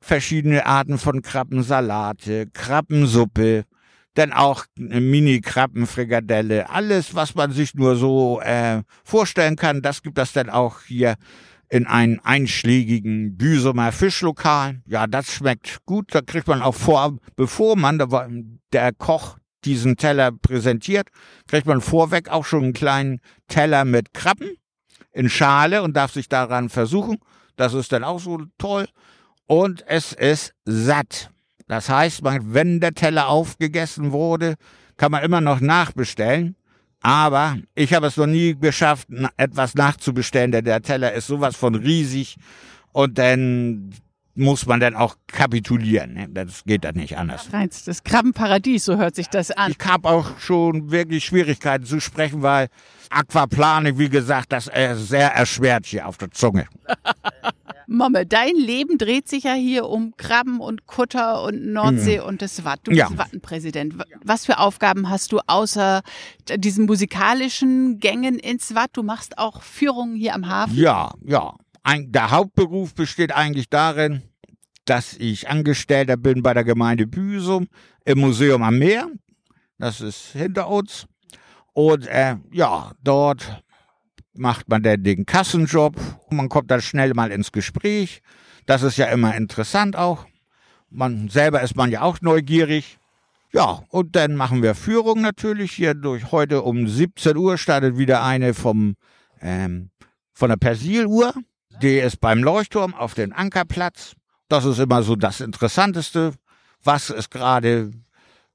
verschiedene 0.00 0.64
Arten 0.66 0.98
von 0.98 1.20
Krabbensalate, 1.22 2.46
Krabbensuppe, 2.52 3.64
dann 4.14 4.32
auch 4.32 4.64
Mini-Krabbenfrikadelle, 4.76 6.70
alles, 6.70 7.14
was 7.14 7.34
man 7.34 7.52
sich 7.52 7.74
nur 7.74 7.96
so 7.96 8.40
äh, 8.40 8.82
vorstellen 9.04 9.56
kann, 9.56 9.82
das 9.82 10.02
gibt 10.02 10.18
es 10.18 10.32
dann 10.32 10.50
auch 10.50 10.80
hier 10.82 11.16
in 11.68 11.86
einem 11.86 12.20
einschlägigen 12.24 13.36
Büsumer 13.36 13.92
Fischlokal. 13.92 14.82
Ja, 14.86 15.06
das 15.06 15.32
schmeckt 15.32 15.78
gut. 15.86 16.12
Da 16.12 16.20
kriegt 16.20 16.48
man 16.48 16.62
auch 16.62 16.74
vor, 16.74 17.16
bevor 17.36 17.76
man, 17.76 17.98
der 18.72 18.92
Koch 18.92 19.38
diesen 19.64 19.96
Teller 19.96 20.32
präsentiert, 20.32 21.08
kriegt 21.46 21.66
man 21.66 21.80
vorweg 21.80 22.28
auch 22.28 22.44
schon 22.44 22.64
einen 22.64 22.72
kleinen 22.72 23.20
Teller 23.48 23.84
mit 23.84 24.14
Krabben 24.14 24.50
in 25.12 25.28
Schale 25.28 25.82
und 25.82 25.96
darf 25.96 26.12
sich 26.12 26.28
daran 26.28 26.68
versuchen. 26.68 27.18
Das 27.56 27.74
ist 27.74 27.92
dann 27.92 28.04
auch 28.04 28.20
so 28.20 28.38
toll. 28.58 28.86
Und 29.46 29.84
es 29.86 30.12
ist 30.12 30.54
satt. 30.64 31.30
Das 31.66 31.88
heißt, 31.88 32.22
wenn 32.24 32.80
der 32.80 32.94
Teller 32.94 33.28
aufgegessen 33.28 34.12
wurde, 34.12 34.54
kann 34.96 35.12
man 35.12 35.22
immer 35.22 35.40
noch 35.40 35.60
nachbestellen. 35.60 36.56
Aber 37.00 37.56
ich 37.74 37.94
habe 37.94 38.06
es 38.06 38.16
noch 38.16 38.26
nie 38.26 38.54
geschafft, 38.54 39.08
etwas 39.36 39.74
nachzubestellen, 39.74 40.52
denn 40.52 40.64
der 40.64 40.82
Teller 40.82 41.12
ist 41.12 41.26
sowas 41.26 41.56
von 41.56 41.74
riesig. 41.74 42.36
Und 42.92 43.18
dann 43.18 43.94
muss 44.40 44.66
man 44.66 44.80
dann 44.80 44.96
auch 44.96 45.16
kapitulieren. 45.26 46.14
Ne? 46.14 46.28
Das 46.28 46.64
geht 46.64 46.84
dann 46.84 46.96
nicht 46.96 47.16
anders. 47.16 47.48
Das 47.84 48.02
Krabbenparadies, 48.02 48.84
so 48.84 48.96
hört 48.96 49.14
sich 49.14 49.28
das 49.28 49.50
an. 49.50 49.72
Ich 49.78 49.86
habe 49.86 50.08
auch 50.08 50.38
schon 50.38 50.90
wirklich 50.90 51.24
Schwierigkeiten 51.24 51.84
zu 51.84 52.00
sprechen, 52.00 52.42
weil 52.42 52.68
Aquaplane, 53.10 53.98
wie 53.98 54.08
gesagt, 54.08 54.52
das 54.52 54.68
ist 54.68 55.08
sehr 55.08 55.32
erschwert 55.34 55.86
hier 55.86 56.06
auf 56.06 56.16
der 56.16 56.30
Zunge. 56.30 56.66
Momme, 57.90 58.24
dein 58.24 58.54
Leben 58.54 58.98
dreht 58.98 59.28
sich 59.28 59.44
ja 59.44 59.54
hier 59.54 59.86
um 59.86 60.16
Krabben 60.16 60.60
und 60.60 60.86
Kutter 60.86 61.42
und 61.42 61.72
Nordsee 61.72 62.20
mhm. 62.20 62.26
und 62.26 62.42
das 62.42 62.64
Watt. 62.64 62.80
Du 62.84 62.92
bist 62.92 63.00
ja. 63.00 63.18
Wattenpräsident. 63.18 63.94
Was 64.22 64.46
für 64.46 64.58
Aufgaben 64.58 65.10
hast 65.10 65.32
du 65.32 65.40
außer 65.48 66.02
diesen 66.56 66.86
musikalischen 66.86 67.98
Gängen 67.98 68.38
ins 68.38 68.76
Watt? 68.76 68.90
Du 68.92 69.02
machst 69.02 69.38
auch 69.38 69.62
Führungen 69.62 70.14
hier 70.14 70.36
am 70.36 70.48
Hafen? 70.48 70.76
Ja, 70.76 71.12
ja. 71.24 71.56
Ein, 71.82 72.12
der 72.12 72.30
Hauptberuf 72.30 72.94
besteht 72.94 73.32
eigentlich 73.34 73.68
darin, 73.68 74.22
dass 74.84 75.14
ich 75.14 75.48
Angestellter 75.48 76.16
bin 76.16 76.42
bei 76.42 76.54
der 76.54 76.64
Gemeinde 76.64 77.06
Büsum 77.06 77.68
im 78.04 78.20
Museum 78.20 78.62
am 78.62 78.78
Meer. 78.78 79.08
Das 79.78 80.00
ist 80.00 80.32
hinter 80.32 80.68
uns. 80.68 81.06
Und 81.72 82.06
äh, 82.06 82.36
ja, 82.50 82.92
dort 83.02 83.62
macht 84.34 84.68
man 84.68 84.82
dann 84.82 85.02
den 85.02 85.26
Kassenjob. 85.26 85.96
Man 86.30 86.48
kommt 86.48 86.70
dann 86.70 86.82
schnell 86.82 87.14
mal 87.14 87.30
ins 87.30 87.52
Gespräch. 87.52 88.22
Das 88.66 88.82
ist 88.82 88.96
ja 88.96 89.06
immer 89.06 89.36
interessant 89.36 89.96
auch. 89.96 90.26
Man 90.90 91.28
selber 91.28 91.62
ist 91.62 91.76
man 91.76 91.90
ja 91.90 92.02
auch 92.02 92.20
neugierig. 92.20 92.98
Ja, 93.52 93.82
und 93.88 94.14
dann 94.16 94.36
machen 94.36 94.62
wir 94.62 94.74
Führung 94.74 95.20
natürlich. 95.20 95.72
Hier 95.72 95.94
durch 95.94 96.30
heute 96.30 96.62
um 96.62 96.86
17 96.86 97.36
Uhr 97.36 97.58
startet 97.58 97.98
wieder 97.98 98.22
eine 98.22 98.54
vom 98.54 98.96
ähm, 99.40 99.90
von 100.32 100.50
der 100.50 100.56
Persiluhr. 100.56 101.34
Die 101.82 101.98
ist 101.98 102.20
beim 102.20 102.42
Leuchtturm 102.42 102.94
auf 102.94 103.14
dem 103.14 103.32
Ankerplatz. 103.32 104.14
Das 104.50 104.64
ist 104.64 104.80
immer 104.80 105.04
so 105.04 105.14
das 105.14 105.40
Interessanteste. 105.40 106.32
Was 106.82 107.08
ist 107.08 107.30
gerade 107.30 107.92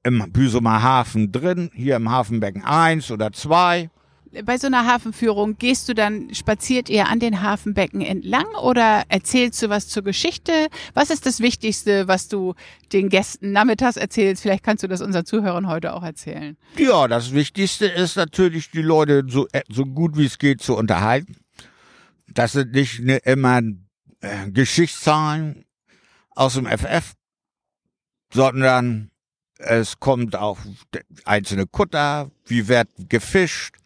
im 0.02 0.30
Büsumer 0.30 0.82
Hafen 0.82 1.32
drin? 1.32 1.70
Hier 1.72 1.96
im 1.96 2.10
Hafenbecken 2.10 2.62
1 2.64 3.10
oder 3.10 3.32
2. 3.32 3.88
Bei 4.44 4.58
so 4.58 4.66
einer 4.66 4.86
Hafenführung 4.86 5.56
gehst 5.56 5.88
du 5.88 5.94
dann, 5.94 6.34
spaziert 6.34 6.90
ihr 6.90 7.08
an 7.08 7.18
den 7.18 7.40
Hafenbecken 7.40 8.02
entlang 8.02 8.44
oder 8.62 9.04
erzählst 9.08 9.62
du 9.62 9.70
was 9.70 9.88
zur 9.88 10.02
Geschichte? 10.02 10.68
Was 10.92 11.08
ist 11.08 11.24
das 11.24 11.40
Wichtigste, 11.40 12.06
was 12.06 12.28
du 12.28 12.52
den 12.92 13.08
Gästen 13.08 13.52
nachmittags 13.52 13.96
erzählst? 13.96 14.42
Vielleicht 14.42 14.64
kannst 14.64 14.84
du 14.84 14.88
das 14.88 15.00
unseren 15.00 15.24
Zuhörern 15.24 15.66
heute 15.66 15.94
auch 15.94 16.02
erzählen. 16.02 16.58
Ja, 16.76 17.08
das 17.08 17.32
Wichtigste 17.32 17.86
ist 17.86 18.16
natürlich, 18.16 18.70
die 18.70 18.82
Leute 18.82 19.24
so, 19.26 19.46
äh, 19.52 19.62
so 19.70 19.86
gut 19.86 20.18
wie 20.18 20.26
es 20.26 20.36
geht 20.36 20.60
zu 20.60 20.76
unterhalten. 20.76 21.36
Das 22.28 22.52
sind 22.52 22.72
nicht 22.72 23.00
ne, 23.00 23.16
immer 23.24 23.62
äh, 24.20 24.50
Geschichtszahlen 24.50 25.65
aus 26.36 26.54
dem 26.54 26.66
FF, 26.66 27.14
sondern 28.32 29.10
es 29.58 29.98
kommt 29.98 30.36
auch 30.36 30.58
einzelne 31.24 31.66
Kutter, 31.66 32.30
wie 32.44 32.68
wird 32.68 32.88
gefischt, 33.08 33.76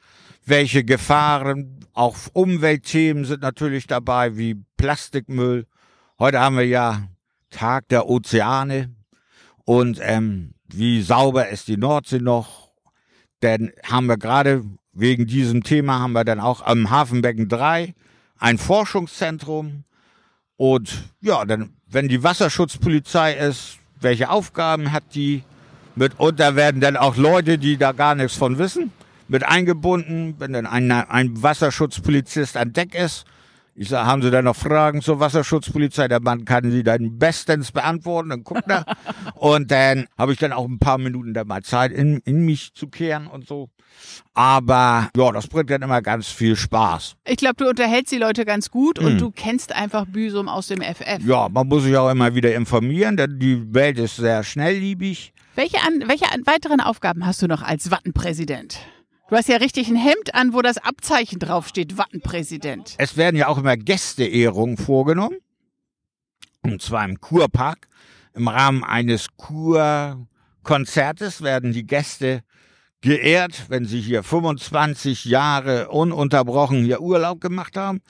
welche 0.45 0.85
Gefahren, 0.85 1.87
auch 1.93 2.17
Umweltthemen 2.33 3.25
sind 3.25 3.43
natürlich 3.43 3.87
dabei, 3.87 4.37
wie 4.37 4.63
Plastikmüll. 4.77 5.67
Heute 6.19 6.41
haben 6.41 6.57
wir 6.57 6.67
ja 6.67 7.09
Tag 7.51 7.89
der 7.89 8.09
Ozeane 8.09 8.95
und 9.65 9.99
ähm, 10.03 10.55
wie 10.67 11.03
sauber 11.03 11.49
ist 11.49 11.69
die 11.69 11.77
Nordsee 11.77 12.21
noch? 12.21 12.71
Denn 13.43 13.73
haben 13.85 14.07
wir 14.07 14.19
gerade 14.19 14.65
wegen 14.93 15.27
diesem 15.27 15.63
Thema 15.63 16.01
haben 16.01 16.13
wir 16.13 16.25
dann 16.25 16.41
auch 16.41 16.63
am 16.63 16.91
Hafenbecken 16.91 17.49
3 17.49 17.95
ein 18.39 18.59
Forschungszentrum 18.59 19.85
und 20.61 20.93
ja, 21.23 21.43
dann 21.47 21.71
wenn 21.89 22.09
die 22.09 22.23
Wasserschutzpolizei 22.23 23.33
ist, 23.33 23.79
welche 23.99 24.29
Aufgaben 24.29 24.93
hat 24.93 25.05
die? 25.15 25.43
Mitunter 25.97 26.55
werden 26.55 26.83
dann 26.83 26.99
auch 26.99 27.17
Leute, 27.17 27.57
die 27.57 27.79
da 27.79 27.93
gar 27.93 28.15
nichts 28.15 28.37
von 28.37 28.59
wissen, 28.59 28.93
mit 29.27 29.43
eingebunden, 29.43 30.35
wenn 30.39 30.53
dann 30.53 30.67
ein, 30.67 30.93
ein 30.93 31.43
Wasserschutzpolizist 31.43 32.59
an 32.59 32.75
Deck 32.75 32.95
ist. 32.95 33.25
Ich 33.81 33.89
sage, 33.89 34.07
haben 34.07 34.21
Sie 34.21 34.31
da 34.31 34.43
noch 34.43 34.57
Fragen 34.57 35.01
zur 35.01 35.21
Wasserschutzpolizei? 35.21 36.07
Der 36.07 36.21
Mann 36.21 36.45
kann 36.45 36.71
sie 36.71 36.83
dann 36.83 37.19
bestens 37.19 37.73
beantworten, 37.73 38.29
dann 38.29 38.45
guckt 38.45 38.69
er. 38.69 38.85
und 39.37 39.71
dann 39.71 40.07
habe 40.19 40.35
ich 40.35 40.39
dann 40.39 40.53
auch 40.53 40.69
ein 40.69 40.79
paar 40.79 40.99
Minuten 40.99 41.33
da 41.33 41.45
mal 41.45 41.63
Zeit, 41.63 41.91
in, 41.91 42.19
in 42.27 42.45
mich 42.45 42.75
zu 42.75 42.89
kehren 42.89 43.27
und 43.27 43.49
so. 43.49 43.71
Aber 44.35 45.09
ja, 45.17 45.33
das 45.33 45.47
bringt 45.47 45.71
dann 45.71 45.81
immer 45.81 46.03
ganz 46.03 46.29
viel 46.29 46.57
Spaß. 46.57 47.17
Ich 47.27 47.39
glaube, 47.39 47.55
du 47.57 47.71
unterhältst 47.71 48.13
die 48.13 48.19
Leute 48.19 48.45
ganz 48.45 48.71
gut 48.71 48.99
und 48.99 49.13
hm. 49.13 49.19
du 49.19 49.31
kennst 49.31 49.75
einfach 49.75 50.05
Büsum 50.05 50.51
aus 50.51 50.67
dem 50.67 50.83
FF. 50.83 51.25
Ja, 51.25 51.49
man 51.49 51.67
muss 51.67 51.85
sich 51.85 51.97
auch 51.97 52.11
immer 52.11 52.35
wieder 52.35 52.55
informieren, 52.55 53.17
denn 53.17 53.39
die 53.39 53.73
Welt 53.73 53.99
ist 53.99 54.17
sehr 54.17 54.45
schnellliebig. 54.45 55.33
Welche, 55.55 55.79
an, 55.79 56.07
welche 56.07 56.31
an 56.31 56.43
weiteren 56.45 56.81
Aufgaben 56.81 57.25
hast 57.25 57.41
du 57.41 57.47
noch 57.47 57.63
als 57.63 57.91
Wattenpräsident? 57.91 58.79
Du 59.31 59.37
hast 59.37 59.49
ja 59.49 59.59
richtig 59.59 59.89
ein 59.89 59.95
Hemd 59.95 60.35
an, 60.35 60.55
wo 60.55 60.61
das 60.61 60.77
Abzeichen 60.77 61.39
draufsteht, 61.39 61.97
Wattenpräsident. 61.97 62.97
Es 62.99 63.17
werden 63.17 63.37
ja 63.37 63.47
auch 63.47 63.59
immer 63.59 63.77
Gästeehrungen 63.77 64.77
vorgenommen. 64.77 65.37
Und 66.63 66.83
zwar 66.83 67.05
im 67.05 67.21
Kurpark. 67.21 67.87
Im 68.35 68.49
Rahmen 68.49 68.83
eines 68.83 69.29
Kurkonzertes 69.37 71.43
werden 71.43 71.73
die 71.73 71.87
Gäste 71.87 72.43
geehrt, 73.03 73.67
wenn 73.69 73.85
sie 73.85 74.01
hier 74.01 74.25
25 74.25 75.27
Jahre 75.27 75.91
ununterbrochen 75.91 76.85
hier 76.85 77.01
Urlaub 77.01 77.41
gemacht 77.41 77.77
haben. 77.77 78.01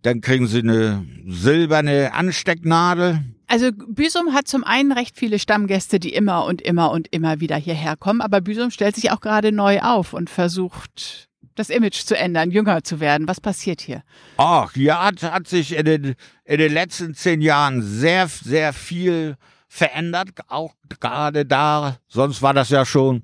Dann 0.00 0.22
kriegen 0.22 0.46
sie 0.46 0.60
eine 0.60 1.06
silberne 1.26 2.14
Anstecknadel 2.14 3.22
also 3.52 3.70
Büsum 3.70 4.32
hat 4.32 4.48
zum 4.48 4.64
einen 4.64 4.92
recht 4.92 5.18
viele 5.18 5.38
Stammgäste, 5.38 6.00
die 6.00 6.14
immer 6.14 6.46
und 6.46 6.62
immer 6.62 6.90
und 6.90 7.08
immer 7.12 7.40
wieder 7.40 7.56
hierher 7.56 7.98
kommen, 7.98 8.22
aber 8.22 8.40
Büsum 8.40 8.70
stellt 8.70 8.94
sich 8.94 9.10
auch 9.10 9.20
gerade 9.20 9.52
neu 9.52 9.80
auf 9.82 10.14
und 10.14 10.30
versucht 10.30 11.28
das 11.54 11.68
Image 11.68 12.06
zu 12.06 12.16
ändern, 12.16 12.50
jünger 12.50 12.82
zu 12.82 12.98
werden. 12.98 13.28
Was 13.28 13.42
passiert 13.42 13.82
hier? 13.82 14.04
Ach, 14.38 14.74
hat, 14.74 15.22
hat 15.22 15.48
sich 15.48 15.76
in 15.76 15.84
den, 15.84 16.14
in 16.46 16.58
den 16.58 16.72
letzten 16.72 17.14
zehn 17.14 17.42
Jahren 17.42 17.82
sehr, 17.82 18.26
sehr 18.26 18.72
viel 18.72 19.36
verändert, 19.68 20.30
auch 20.48 20.72
gerade 20.98 21.44
da. 21.44 21.98
Sonst 22.08 22.40
war 22.40 22.54
das 22.54 22.70
ja 22.70 22.86
schon 22.86 23.22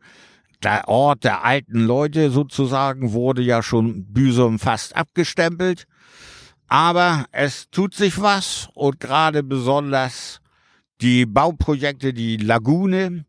der 0.63 0.89
Ort 0.89 1.25
der 1.25 1.43
alten 1.43 1.81
Leute 1.81 2.31
sozusagen, 2.31 3.15
wurde 3.15 3.41
ja 3.41 3.63
schon 3.63 4.13
Büsum 4.13 4.59
fast 4.59 4.95
abgestempelt. 4.95 5.87
Aber 6.69 7.25
es 7.33 7.71
tut 7.71 7.95
sich 7.95 8.21
was 8.21 8.69
und 8.75 9.01
gerade 9.01 9.43
besonders 9.43 10.41
die 11.01 11.27
Bauprojekte, 11.27 12.13
die 12.13 12.37
Lagune, 12.37 13.25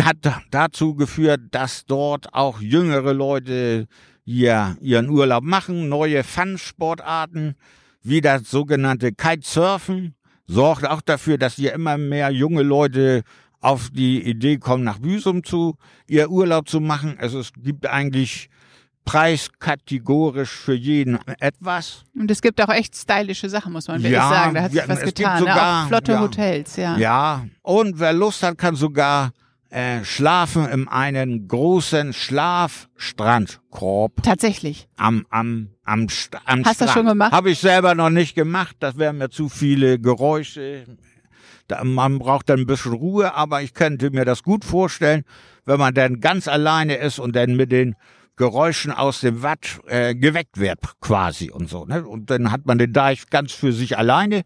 hat 0.00 0.16
dazu 0.50 0.96
geführt, 0.96 1.40
dass 1.52 1.86
dort 1.86 2.34
auch 2.34 2.60
jüngere 2.60 3.12
Leute 3.12 3.86
hier 4.24 4.76
ihren 4.80 5.08
Urlaub 5.08 5.44
machen, 5.44 5.88
neue 5.88 6.24
Fun-Sportarten, 6.24 7.54
wie 8.02 8.20
das 8.20 8.50
sogenannte 8.50 9.12
Kitesurfen, 9.12 10.16
sorgt 10.46 10.86
auch 10.86 11.00
dafür, 11.00 11.38
dass 11.38 11.54
hier 11.54 11.72
immer 11.74 11.96
mehr 11.96 12.30
junge 12.30 12.62
Leute 12.62 13.22
auf 13.60 13.90
die 13.90 14.22
Idee 14.28 14.58
kommen, 14.58 14.84
nach 14.84 14.98
Büsum 14.98 15.44
zu, 15.44 15.76
ihr 16.06 16.28
Urlaub 16.28 16.68
zu 16.68 16.80
machen. 16.80 17.16
Also 17.18 17.38
es 17.38 17.52
gibt 17.56 17.86
eigentlich 17.86 18.50
preiskategorisch 19.04 20.50
für 20.50 20.74
jeden 20.74 21.18
etwas. 21.38 22.04
Und 22.18 22.30
es 22.30 22.40
gibt 22.40 22.62
auch 22.62 22.70
echt 22.70 22.96
stylische 22.96 23.48
Sachen, 23.48 23.72
muss 23.72 23.88
man 23.88 23.98
wirklich 23.98 24.12
ja, 24.12 24.28
sagen. 24.28 24.54
Da 24.54 24.62
hat 24.62 24.72
sich 24.72 24.80
ja, 24.80 24.88
was 24.88 25.00
getan. 25.00 25.38
Sogar, 25.38 25.54
ne? 25.54 25.84
Auch 25.84 25.88
flotte 25.88 26.12
ja, 26.12 26.20
Hotels, 26.20 26.76
ja. 26.76 26.96
Ja, 26.96 27.44
und 27.62 28.00
wer 28.00 28.12
Lust 28.12 28.42
hat, 28.42 28.58
kann 28.58 28.76
sogar 28.76 29.32
äh, 29.74 30.04
schlafen 30.04 30.68
in 30.68 30.88
einem 30.88 31.48
großen 31.48 32.12
Schlafstrandkorb. 32.12 34.22
Tatsächlich. 34.22 34.86
Am, 34.96 35.26
am, 35.30 35.70
am, 35.84 36.08
St 36.08 36.36
am 36.44 36.64
Hast 36.64 36.80
du 36.80 36.86
schon 36.88 37.06
gemacht? 37.06 37.32
Habe 37.32 37.50
ich 37.50 37.58
selber 37.58 37.96
noch 37.96 38.10
nicht 38.10 38.36
gemacht. 38.36 38.76
Das 38.78 38.98
wären 38.98 39.18
mir 39.18 39.30
zu 39.30 39.48
viele 39.48 39.98
Geräusche. 39.98 40.84
Da, 41.66 41.82
man 41.82 42.20
braucht 42.20 42.50
dann 42.50 42.60
ein 42.60 42.66
bisschen 42.66 42.92
Ruhe, 42.92 43.34
aber 43.34 43.62
ich 43.62 43.74
könnte 43.74 44.10
mir 44.10 44.24
das 44.24 44.44
gut 44.44 44.64
vorstellen, 44.64 45.24
wenn 45.64 45.80
man 45.80 45.92
dann 45.92 46.20
ganz 46.20 46.46
alleine 46.46 46.94
ist 46.96 47.18
und 47.18 47.34
dann 47.34 47.56
mit 47.56 47.72
den 47.72 47.96
Geräuschen 48.36 48.90
aus 48.90 49.20
dem 49.20 49.42
Watt 49.42 49.80
äh, 49.86 50.14
geweckt 50.14 50.58
wird 50.58 50.80
quasi 51.00 51.50
und 51.50 51.68
so. 51.68 51.84
Ne? 51.84 52.06
Und 52.06 52.30
dann 52.30 52.50
hat 52.50 52.66
man 52.66 52.78
den 52.78 52.92
Deich 52.92 53.30
ganz 53.30 53.52
für 53.52 53.72
sich 53.72 53.96
alleine. 53.96 54.42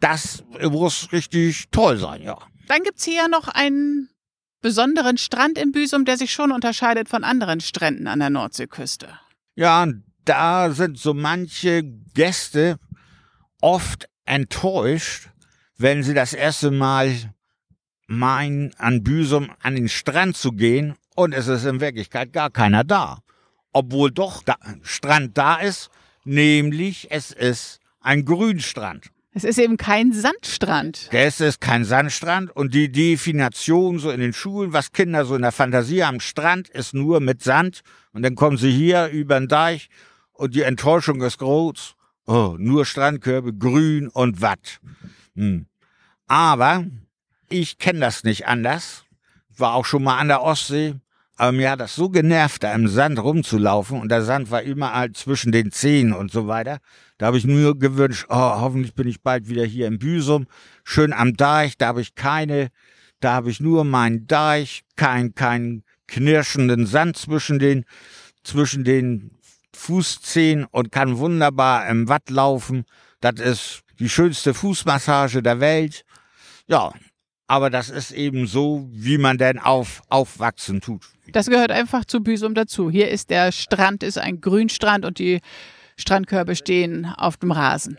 Das 0.00 0.44
muss 0.62 1.12
richtig 1.12 1.66
toll 1.70 1.98
sein, 1.98 2.22
ja. 2.22 2.38
Dann 2.66 2.82
gibt's 2.82 3.04
hier 3.04 3.28
noch 3.28 3.48
einen 3.48 4.08
besonderen 4.60 5.18
Strand 5.18 5.58
in 5.58 5.72
Büsum, 5.72 6.04
der 6.04 6.16
sich 6.16 6.32
schon 6.32 6.52
unterscheidet 6.52 7.08
von 7.08 7.24
anderen 7.24 7.60
Stränden 7.60 8.06
an 8.06 8.18
der 8.18 8.30
Nordseeküste. 8.30 9.08
Ja, 9.54 9.86
da 10.24 10.70
sind 10.70 10.98
so 10.98 11.14
manche 11.14 11.82
Gäste 12.14 12.78
oft 13.60 14.08
enttäuscht, 14.24 15.30
wenn 15.76 16.02
sie 16.02 16.14
das 16.14 16.32
erste 16.32 16.70
Mal 16.70 17.14
meinen, 18.06 18.74
an 18.76 19.02
Büsum 19.02 19.50
an 19.62 19.76
den 19.76 19.88
Strand 19.88 20.36
zu 20.36 20.52
gehen 20.52 20.96
und 21.20 21.34
es 21.34 21.48
ist 21.48 21.66
in 21.66 21.80
Wirklichkeit 21.80 22.32
gar 22.32 22.50
keiner 22.50 22.82
da. 22.82 23.18
Obwohl 23.72 24.10
doch 24.10 24.42
da 24.42 24.56
Strand 24.82 25.36
da 25.36 25.56
ist, 25.56 25.90
nämlich 26.24 27.08
es 27.10 27.30
ist 27.30 27.80
ein 28.00 28.24
Grünstrand. 28.24 29.10
Es 29.32 29.44
ist 29.44 29.58
eben 29.58 29.76
kein 29.76 30.12
Sandstrand. 30.12 31.08
Es 31.12 31.40
ist 31.40 31.60
kein 31.60 31.84
Sandstrand 31.84 32.50
und 32.50 32.74
die 32.74 32.90
Definition 32.90 33.98
so 33.98 34.10
in 34.10 34.20
den 34.20 34.32
Schulen, 34.32 34.72
was 34.72 34.92
Kinder 34.92 35.24
so 35.24 35.36
in 35.36 35.42
der 35.42 35.52
Fantasie 35.52 36.02
am 36.02 36.18
Strand 36.18 36.68
ist 36.68 36.94
nur 36.94 37.20
mit 37.20 37.42
Sand 37.42 37.82
und 38.12 38.22
dann 38.22 38.34
kommen 38.34 38.56
sie 38.56 38.72
hier 38.72 39.08
über 39.08 39.38
den 39.38 39.46
Deich 39.46 39.88
und 40.32 40.54
die 40.54 40.62
Enttäuschung 40.62 41.22
ist 41.22 41.38
groß. 41.38 41.94
Oh, 42.26 42.56
nur 42.58 42.86
Strandkörbe, 42.86 43.54
grün 43.54 44.08
und 44.08 44.40
Watt. 44.40 44.80
Hm. 45.36 45.66
Aber 46.26 46.86
ich 47.48 47.78
kenne 47.78 48.00
das 48.00 48.24
nicht 48.24 48.46
anders. 48.46 49.04
War 49.56 49.74
auch 49.74 49.84
schon 49.84 50.02
mal 50.02 50.18
an 50.18 50.28
der 50.28 50.42
Ostsee. 50.42 50.94
Aber 51.40 51.52
mir 51.52 51.70
hat 51.70 51.80
das 51.80 51.94
so 51.94 52.10
genervt, 52.10 52.64
da 52.64 52.74
im 52.74 52.86
Sand 52.86 53.18
rumzulaufen 53.18 53.98
und 53.98 54.10
der 54.10 54.20
Sand 54.20 54.50
war 54.50 54.60
überall 54.60 55.12
zwischen 55.12 55.52
den 55.52 55.72
Zehen 55.72 56.12
und 56.12 56.30
so 56.30 56.48
weiter. 56.48 56.80
Da 57.16 57.28
habe 57.28 57.38
ich 57.38 57.46
nur 57.46 57.78
gewünscht, 57.78 58.26
oh, 58.28 58.34
hoffentlich 58.36 58.92
bin 58.92 59.08
ich 59.08 59.22
bald 59.22 59.48
wieder 59.48 59.64
hier 59.64 59.86
im 59.86 59.98
Büsum, 59.98 60.48
schön 60.84 61.14
am 61.14 61.32
Deich, 61.38 61.78
da 61.78 61.86
habe 61.86 62.02
ich 62.02 62.14
keine, 62.14 62.68
da 63.20 63.32
habe 63.32 63.48
ich 63.48 63.58
nur 63.58 63.84
meinen 63.84 64.26
Deich, 64.26 64.82
kein, 64.96 65.34
kein 65.34 65.82
knirschenden 66.08 66.84
Sand 66.84 67.16
zwischen 67.16 67.58
den, 67.58 67.86
zwischen 68.44 68.84
den 68.84 69.30
Fußzehen 69.74 70.66
und 70.70 70.92
kann 70.92 71.16
wunderbar 71.16 71.88
im 71.88 72.06
Watt 72.06 72.28
laufen. 72.28 72.84
Das 73.22 73.40
ist 73.40 73.80
die 73.98 74.10
schönste 74.10 74.52
Fußmassage 74.52 75.42
der 75.42 75.58
Welt. 75.58 76.04
Ja, 76.66 76.92
aber 77.50 77.68
das 77.68 77.90
ist 77.90 78.12
eben 78.12 78.46
so, 78.46 78.88
wie 78.92 79.18
man 79.18 79.36
denn 79.36 79.58
auf, 79.58 80.02
aufwachsen 80.08 80.80
tut. 80.80 81.04
Das 81.32 81.46
gehört 81.46 81.70
einfach 81.70 82.04
zu 82.04 82.20
Büsum 82.20 82.54
dazu. 82.54 82.90
Hier 82.90 83.08
ist 83.08 83.30
der 83.30 83.52
Strand, 83.52 84.02
ist 84.02 84.18
ein 84.18 84.40
Grünstrand 84.40 85.04
und 85.04 85.18
die 85.18 85.40
Strandkörbe 85.96 86.56
stehen 86.56 87.06
auf 87.06 87.36
dem 87.36 87.52
Rasen. 87.52 87.98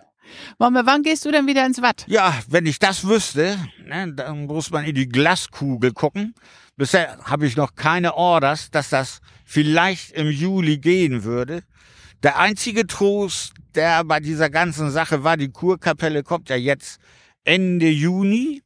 Mama, 0.60 0.84
wann 0.86 1.04
gehst 1.04 1.26
du 1.26 1.32
denn 1.32 1.48
wieder 1.48 1.66
ins 1.66 1.82
Watt? 1.82 2.06
Ja, 2.08 2.34
wenn 2.48 2.66
ich 2.66 2.80
das 2.80 3.06
wüsste, 3.06 3.58
ne, 3.86 4.14
dann 4.14 4.46
muss 4.46 4.72
man 4.72 4.86
in 4.86 4.96
die 4.96 5.10
Glaskugel 5.10 5.92
gucken. 5.92 6.34
Bisher 6.78 7.18
habe 7.24 7.46
ich 7.46 7.58
noch 7.58 7.76
keine 7.76 8.16
Orders, 8.16 8.72
dass 8.72 8.90
das 8.90 9.20
vielleicht 9.46 10.12
im 10.12 10.30
Juli 10.30 10.78
gehen 10.78 11.24
würde. 11.24 11.64
Der 12.24 12.40
einzige 12.40 12.88
Trost, 12.88 13.54
der 13.76 14.04
bei 14.04 14.20
dieser 14.20 14.50
ganzen 14.50 14.92
Sache 14.92 15.24
war, 15.24 15.38
die 15.38 15.52
Kurkapelle 15.52 16.24
kommt 16.24 16.50
ja 16.50 16.56
jetzt 16.56 17.00
Ende 17.44 17.90
Juni. 17.90 18.62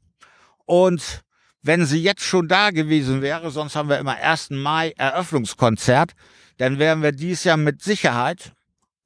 Und 0.65 1.21
wenn 1.65 1.86
sie 1.86 2.01
jetzt 2.01 2.23
schon 2.23 2.47
da 2.47 2.69
gewesen 2.69 3.21
wäre, 3.21 3.49
sonst 3.49 3.75
haben 3.75 3.89
wir 3.89 3.97
immer 3.97 4.15
1. 4.15 4.51
Mai 4.51 4.93
Eröffnungskonzert, 4.97 6.12
dann 6.58 6.78
wären 6.78 7.01
wir 7.01 7.12
dies 7.12 7.43
Jahr 7.43 7.58
mit 7.58 7.82
Sicherheit 7.82 8.54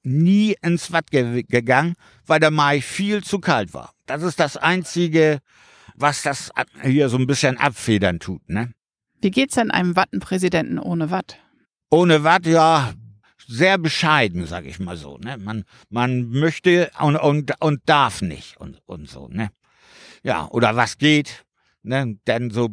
nie 0.03 0.55
ins 0.61 0.91
Watt 0.91 1.09
ge 1.09 1.43
gegangen, 1.43 1.95
weil 2.25 2.39
der 2.39 2.51
Mai 2.51 2.81
viel 2.81 3.23
zu 3.23 3.39
kalt 3.39 3.73
war. 3.73 3.93
Das 4.05 4.23
ist 4.23 4.39
das 4.39 4.57
Einzige, 4.57 5.39
was 5.95 6.21
das 6.21 6.51
hier 6.83 7.09
so 7.09 7.17
ein 7.17 7.27
bisschen 7.27 7.57
abfedern 7.57 8.19
tut. 8.19 8.47
Ne? 8.49 8.73
Wie 9.21 9.31
geht's 9.31 9.55
denn 9.55 9.71
einem 9.71 9.95
Wattenpräsidenten 9.95 10.79
ohne 10.79 11.11
Watt? 11.11 11.37
Ohne 11.89 12.23
Watt, 12.23 12.45
ja, 12.45 12.93
sehr 13.47 13.77
bescheiden, 13.77 14.45
sag 14.45 14.65
ich 14.65 14.79
mal 14.79 14.97
so. 14.97 15.17
Ne? 15.17 15.37
Man, 15.37 15.63
man 15.89 16.29
möchte 16.29 16.91
und, 16.99 17.15
und, 17.15 17.53
und 17.61 17.81
darf 17.85 18.21
nicht 18.21 18.57
und, 18.57 18.81
und 18.85 19.09
so. 19.09 19.27
Ne? 19.29 19.49
Ja, 20.23 20.47
oder 20.49 20.75
was 20.75 20.97
geht, 20.97 21.45
Ne? 21.89 22.19
Denn 22.27 22.51
so 22.51 22.69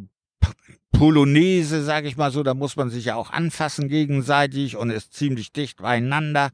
Polonaise, 0.91 1.83
sage 1.83 2.07
ich 2.07 2.17
mal 2.17 2.31
so, 2.31 2.43
da 2.43 2.53
muss 2.53 2.75
man 2.75 2.91
sich 2.91 3.05
ja 3.05 3.15
auch 3.15 3.31
anfassen 3.31 3.89
gegenseitig 3.89 4.77
und 4.77 4.91
ist 4.91 5.13
ziemlich 5.13 5.51
dicht 5.51 5.81
beieinander. 5.81 6.51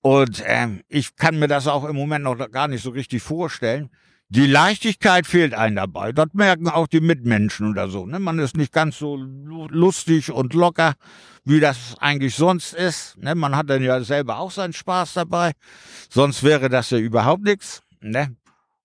Und 0.00 0.42
ähm, 0.46 0.82
ich 0.88 1.16
kann 1.16 1.40
mir 1.40 1.48
das 1.48 1.66
auch 1.66 1.84
im 1.84 1.96
Moment 1.96 2.24
noch 2.24 2.38
gar 2.50 2.68
nicht 2.68 2.82
so 2.82 2.90
richtig 2.90 3.22
vorstellen. 3.22 3.90
Die 4.28 4.46
Leichtigkeit 4.46 5.26
fehlt 5.26 5.54
einem 5.54 5.76
dabei. 5.76 6.12
Das 6.12 6.28
merken 6.32 6.68
auch 6.68 6.86
die 6.86 7.00
Mitmenschen 7.00 7.70
oder 7.70 7.88
so. 7.88 8.06
Ne? 8.06 8.20
Man 8.20 8.38
ist 8.38 8.56
nicht 8.56 8.72
ganz 8.72 8.98
so 8.98 9.16
lustig 9.16 10.30
und 10.30 10.54
locker, 10.54 10.94
wie 11.44 11.60
das 11.60 11.96
eigentlich 11.98 12.36
sonst 12.36 12.74
ist. 12.74 13.18
Ne? 13.18 13.34
Man 13.34 13.56
hat 13.56 13.68
dann 13.68 13.82
ja 13.82 14.00
selber 14.02 14.38
auch 14.38 14.52
seinen 14.52 14.72
Spaß 14.72 15.14
dabei. 15.14 15.52
Sonst 16.08 16.44
wäre 16.44 16.68
das 16.68 16.90
ja 16.90 16.98
überhaupt 16.98 17.42
nichts. 17.42 17.82
Ne? 18.00 18.36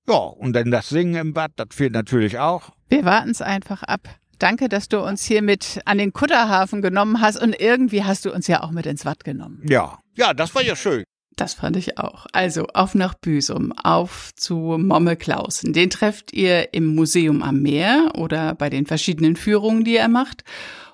Ja, 0.07 0.15
und 0.15 0.53
dann 0.53 0.71
das 0.71 0.89
Singen 0.89 1.15
im 1.15 1.33
Bad, 1.33 1.51
das 1.55 1.67
fehlt 1.71 1.93
natürlich 1.93 2.39
auch. 2.39 2.71
Wir 2.89 3.05
warten 3.05 3.31
es 3.31 3.41
einfach 3.41 3.83
ab. 3.83 4.07
Danke, 4.39 4.69
dass 4.69 4.87
du 4.87 4.99
uns 4.99 5.25
hier 5.25 5.41
mit 5.41 5.79
an 5.85 5.97
den 5.97 6.13
Kutterhafen 6.13 6.81
genommen 6.81 7.21
hast 7.21 7.41
und 7.41 7.59
irgendwie 7.59 8.03
hast 8.03 8.25
du 8.25 8.33
uns 8.33 8.47
ja 8.47 8.63
auch 8.63 8.71
mit 8.71 8.85
ins 8.85 9.03
Watt 9.03 9.23
genommen. 9.23 9.63
Ja, 9.67 9.99
ja, 10.15 10.33
das 10.33 10.53
war 10.53 10.63
ja 10.63 10.75
schön. 10.75 11.03
Das 11.35 11.53
fand 11.53 11.75
ich 11.75 11.99
auch. 11.99 12.25
Also 12.33 12.65
auf 12.73 12.95
nach 12.95 13.13
Büsum, 13.13 13.71
auf 13.71 14.31
zu 14.35 14.77
Momme 14.79 15.15
Klausen. 15.15 15.73
Den 15.73 15.89
trefft 15.89 16.33
ihr 16.33 16.73
im 16.73 16.95
Museum 16.95 17.43
am 17.43 17.61
Meer 17.61 18.11
oder 18.15 18.55
bei 18.55 18.69
den 18.69 18.85
verschiedenen 18.85 19.35
Führungen, 19.35 19.83
die 19.83 19.95
er 19.95 20.07
macht 20.07 20.43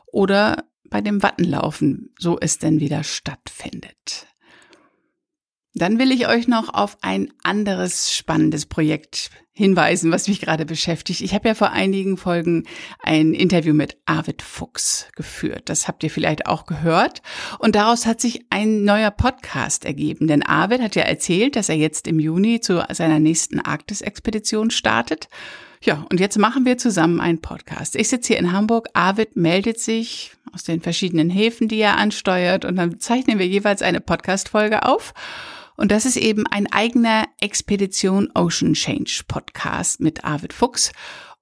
oder 0.08 0.65
bei 0.89 1.01
dem 1.01 1.23
Wattenlaufen, 1.23 2.13
so 2.19 2.38
es 2.39 2.60
denn 2.60 2.79
wieder 2.79 3.03
stattfindet. 3.03 4.27
Dann 5.75 5.97
will 5.97 6.12
ich 6.12 6.27
euch 6.27 6.47
noch 6.47 6.73
auf 6.73 6.97
ein 7.01 7.33
anderes 7.43 8.13
spannendes 8.13 8.67
Projekt 8.67 9.31
hinweisen, 9.55 10.12
was 10.12 10.27
mich 10.27 10.41
gerade 10.41 10.65
beschäftigt. 10.65 11.21
Ich 11.21 11.33
habe 11.33 11.47
ja 11.47 11.53
vor 11.53 11.71
einigen 11.71 12.17
Folgen 12.17 12.65
ein 13.03 13.33
Interview 13.33 13.73
mit 13.73 13.97
Arvid 14.05 14.41
Fuchs 14.41 15.07
geführt. 15.15 15.69
Das 15.69 15.88
habt 15.88 16.03
ihr 16.03 16.09
vielleicht 16.09 16.47
auch 16.47 16.65
gehört. 16.65 17.21
Und 17.59 17.75
daraus 17.75 18.05
hat 18.05 18.19
sich 18.19 18.45
ein 18.49 18.83
neuer 18.83 19.12
Podcast 19.12 19.86
ergeben. 19.86 20.27
Denn 20.27 20.43
Arvid 20.43 20.81
hat 20.81 20.95
ja 20.95 21.03
erzählt, 21.03 21.55
dass 21.55 21.69
er 21.69 21.75
jetzt 21.75 22.07
im 22.07 22.19
Juni 22.19 22.62
zu 22.62 22.83
seiner 22.91 23.19
nächsten 23.19 23.59
Arktis-Expedition 23.59 24.71
startet. 24.71 25.27
Ja, 25.83 26.05
und 26.09 26.19
jetzt 26.19 26.39
machen 26.39 26.65
wir 26.65 26.77
zusammen 26.77 27.19
einen 27.19 27.41
Podcast. 27.41 27.95
Ich 27.95 28.07
sitze 28.07 28.29
hier 28.29 28.39
in 28.39 28.53
Hamburg, 28.53 28.88
Arvid 28.93 29.36
meldet 29.36 29.79
sich 29.79 30.31
aus 30.53 30.63
den 30.63 30.81
verschiedenen 30.81 31.29
Häfen, 31.29 31.67
die 31.67 31.79
er 31.79 31.97
ansteuert, 31.97 32.63
und 32.63 32.77
dann 32.77 32.99
zeichnen 32.99 33.38
wir 33.38 33.47
jeweils 33.47 33.81
eine 33.81 33.99
Podcast-Folge 33.99 34.86
auf. 34.86 35.13
Und 35.75 35.91
das 35.91 36.05
ist 36.05 36.17
eben 36.17 36.45
ein 36.47 36.71
eigener 36.71 37.25
Expedition 37.39 38.29
Ocean 38.36 38.73
Change 38.73 39.23
Podcast 39.27 39.99
mit 39.99 40.23
Arvid 40.23 40.53
Fuchs. 40.53 40.91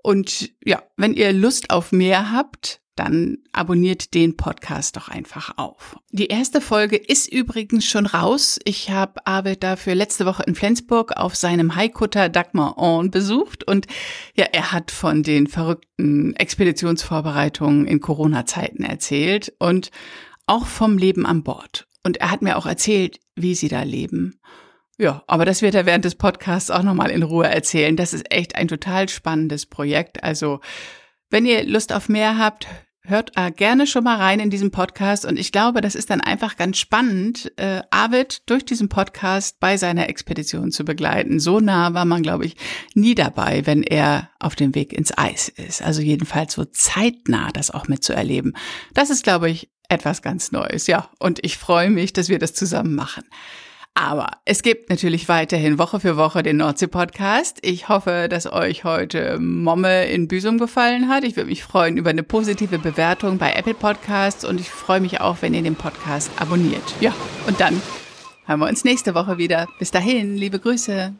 Und 0.03 0.51
ja, 0.63 0.81
wenn 0.97 1.13
ihr 1.13 1.33
Lust 1.33 1.69
auf 1.69 1.91
mehr 1.91 2.31
habt, 2.31 2.81
dann 2.95 3.37
abonniert 3.53 4.13
den 4.13 4.35
Podcast 4.35 4.97
doch 4.97 5.07
einfach 5.07 5.57
auf. 5.57 5.97
Die 6.11 6.27
erste 6.27 6.59
Folge 6.59 6.97
ist 6.97 7.31
übrigens 7.31 7.85
schon 7.85 8.05
raus. 8.05 8.59
Ich 8.65 8.89
habe 8.91 9.25
Arvid 9.25 9.63
dafür 9.63 9.95
letzte 9.95 10.25
Woche 10.25 10.43
in 10.43 10.55
Flensburg 10.55 11.13
auf 11.15 11.35
seinem 11.35 11.75
Haikutter 11.75 12.29
Dagmar 12.29 12.77
On 12.77 13.09
besucht 13.09 13.65
und 13.65 13.87
ja, 14.35 14.45
er 14.51 14.71
hat 14.71 14.91
von 14.91 15.23
den 15.23 15.47
verrückten 15.47 16.35
Expeditionsvorbereitungen 16.35 17.87
in 17.87 18.01
Corona-Zeiten 18.01 18.83
erzählt 18.83 19.53
und 19.57 19.91
auch 20.45 20.65
vom 20.65 20.97
Leben 20.97 21.25
an 21.25 21.43
Bord. 21.43 21.87
Und 22.03 22.17
er 22.17 22.31
hat 22.31 22.41
mir 22.41 22.57
auch 22.57 22.65
erzählt, 22.65 23.19
wie 23.35 23.55
sie 23.55 23.67
da 23.67 23.83
leben. 23.83 24.39
Ja, 24.97 25.23
aber 25.27 25.45
das 25.45 25.61
wird 25.61 25.75
er 25.75 25.85
während 25.85 26.05
des 26.05 26.15
Podcasts 26.15 26.69
auch 26.69 26.83
nochmal 26.83 27.09
in 27.09 27.23
Ruhe 27.23 27.47
erzählen. 27.47 27.95
Das 27.95 28.13
ist 28.13 28.31
echt 28.31 28.55
ein 28.55 28.67
total 28.67 29.09
spannendes 29.09 29.65
Projekt. 29.65 30.23
Also, 30.23 30.59
wenn 31.29 31.45
ihr 31.45 31.65
Lust 31.65 31.91
auf 31.91 32.07
mehr 32.09 32.37
habt, 32.37 32.67
hört 33.03 33.31
äh, 33.35 33.51
gerne 33.51 33.87
schon 33.87 34.03
mal 34.03 34.17
rein 34.17 34.39
in 34.39 34.49
diesen 34.49 34.71
Podcast. 34.71 35.25
Und 35.25 35.39
ich 35.39 35.51
glaube, 35.51 35.81
das 35.81 35.95
ist 35.95 36.09
dann 36.09 36.21
einfach 36.21 36.55
ganz 36.55 36.77
spannend, 36.77 37.51
äh, 37.57 37.81
Arvid 37.89 38.43
durch 38.49 38.63
diesen 38.63 38.89
Podcast 38.89 39.59
bei 39.59 39.77
seiner 39.77 40.07
Expedition 40.07 40.71
zu 40.71 40.85
begleiten. 40.85 41.39
So 41.39 41.59
nah 41.59 41.93
war 41.93 42.05
man, 42.05 42.21
glaube 42.21 42.45
ich, 42.45 42.55
nie 42.93 43.15
dabei, 43.15 43.65
wenn 43.65 43.81
er 43.81 44.29
auf 44.39 44.55
dem 44.55 44.75
Weg 44.75 44.93
ins 44.93 45.17
Eis 45.17 45.49
ist. 45.49 45.81
Also 45.81 46.01
jedenfalls 46.01 46.53
so 46.53 46.65
zeitnah 46.65 47.49
das 47.51 47.71
auch 47.71 47.87
mitzuerleben. 47.87 48.55
Das 48.93 49.09
ist, 49.09 49.23
glaube 49.23 49.49
ich, 49.49 49.71
etwas 49.91 50.21
ganz 50.21 50.51
Neues. 50.51 50.87
Ja, 50.87 51.09
und 51.19 51.39
ich 51.43 51.57
freue 51.57 51.89
mich, 51.89 52.13
dass 52.13 52.29
wir 52.29 52.39
das 52.39 52.53
zusammen 52.53 52.95
machen. 52.95 53.23
Aber 53.93 54.29
es 54.45 54.63
gibt 54.63 54.89
natürlich 54.89 55.27
weiterhin 55.27 55.77
Woche 55.77 55.99
für 55.99 56.15
Woche 56.15 56.43
den 56.43 56.57
Nordsee-Podcast. 56.57 57.59
Ich 57.61 57.89
hoffe, 57.89 58.27
dass 58.29 58.49
euch 58.49 58.85
heute 58.85 59.37
Momme 59.37 60.05
in 60.05 60.29
Büsum 60.29 60.57
gefallen 60.59 61.09
hat. 61.09 61.25
Ich 61.25 61.35
würde 61.35 61.49
mich 61.49 61.63
freuen 61.63 61.97
über 61.97 62.09
eine 62.09 62.23
positive 62.23 62.79
Bewertung 62.79 63.37
bei 63.37 63.51
Apple 63.51 63.73
Podcasts 63.73 64.45
und 64.45 64.61
ich 64.61 64.69
freue 64.69 65.01
mich 65.01 65.19
auch, 65.19 65.41
wenn 65.41 65.53
ihr 65.53 65.61
den 65.61 65.75
Podcast 65.75 66.31
abonniert. 66.37 66.83
Ja, 67.01 67.13
und 67.47 67.59
dann 67.59 67.81
hören 68.45 68.59
wir 68.61 68.69
uns 68.69 68.85
nächste 68.85 69.13
Woche 69.13 69.37
wieder. 69.37 69.67
Bis 69.77 69.91
dahin, 69.91 70.37
liebe 70.37 70.59
Grüße. 70.59 71.13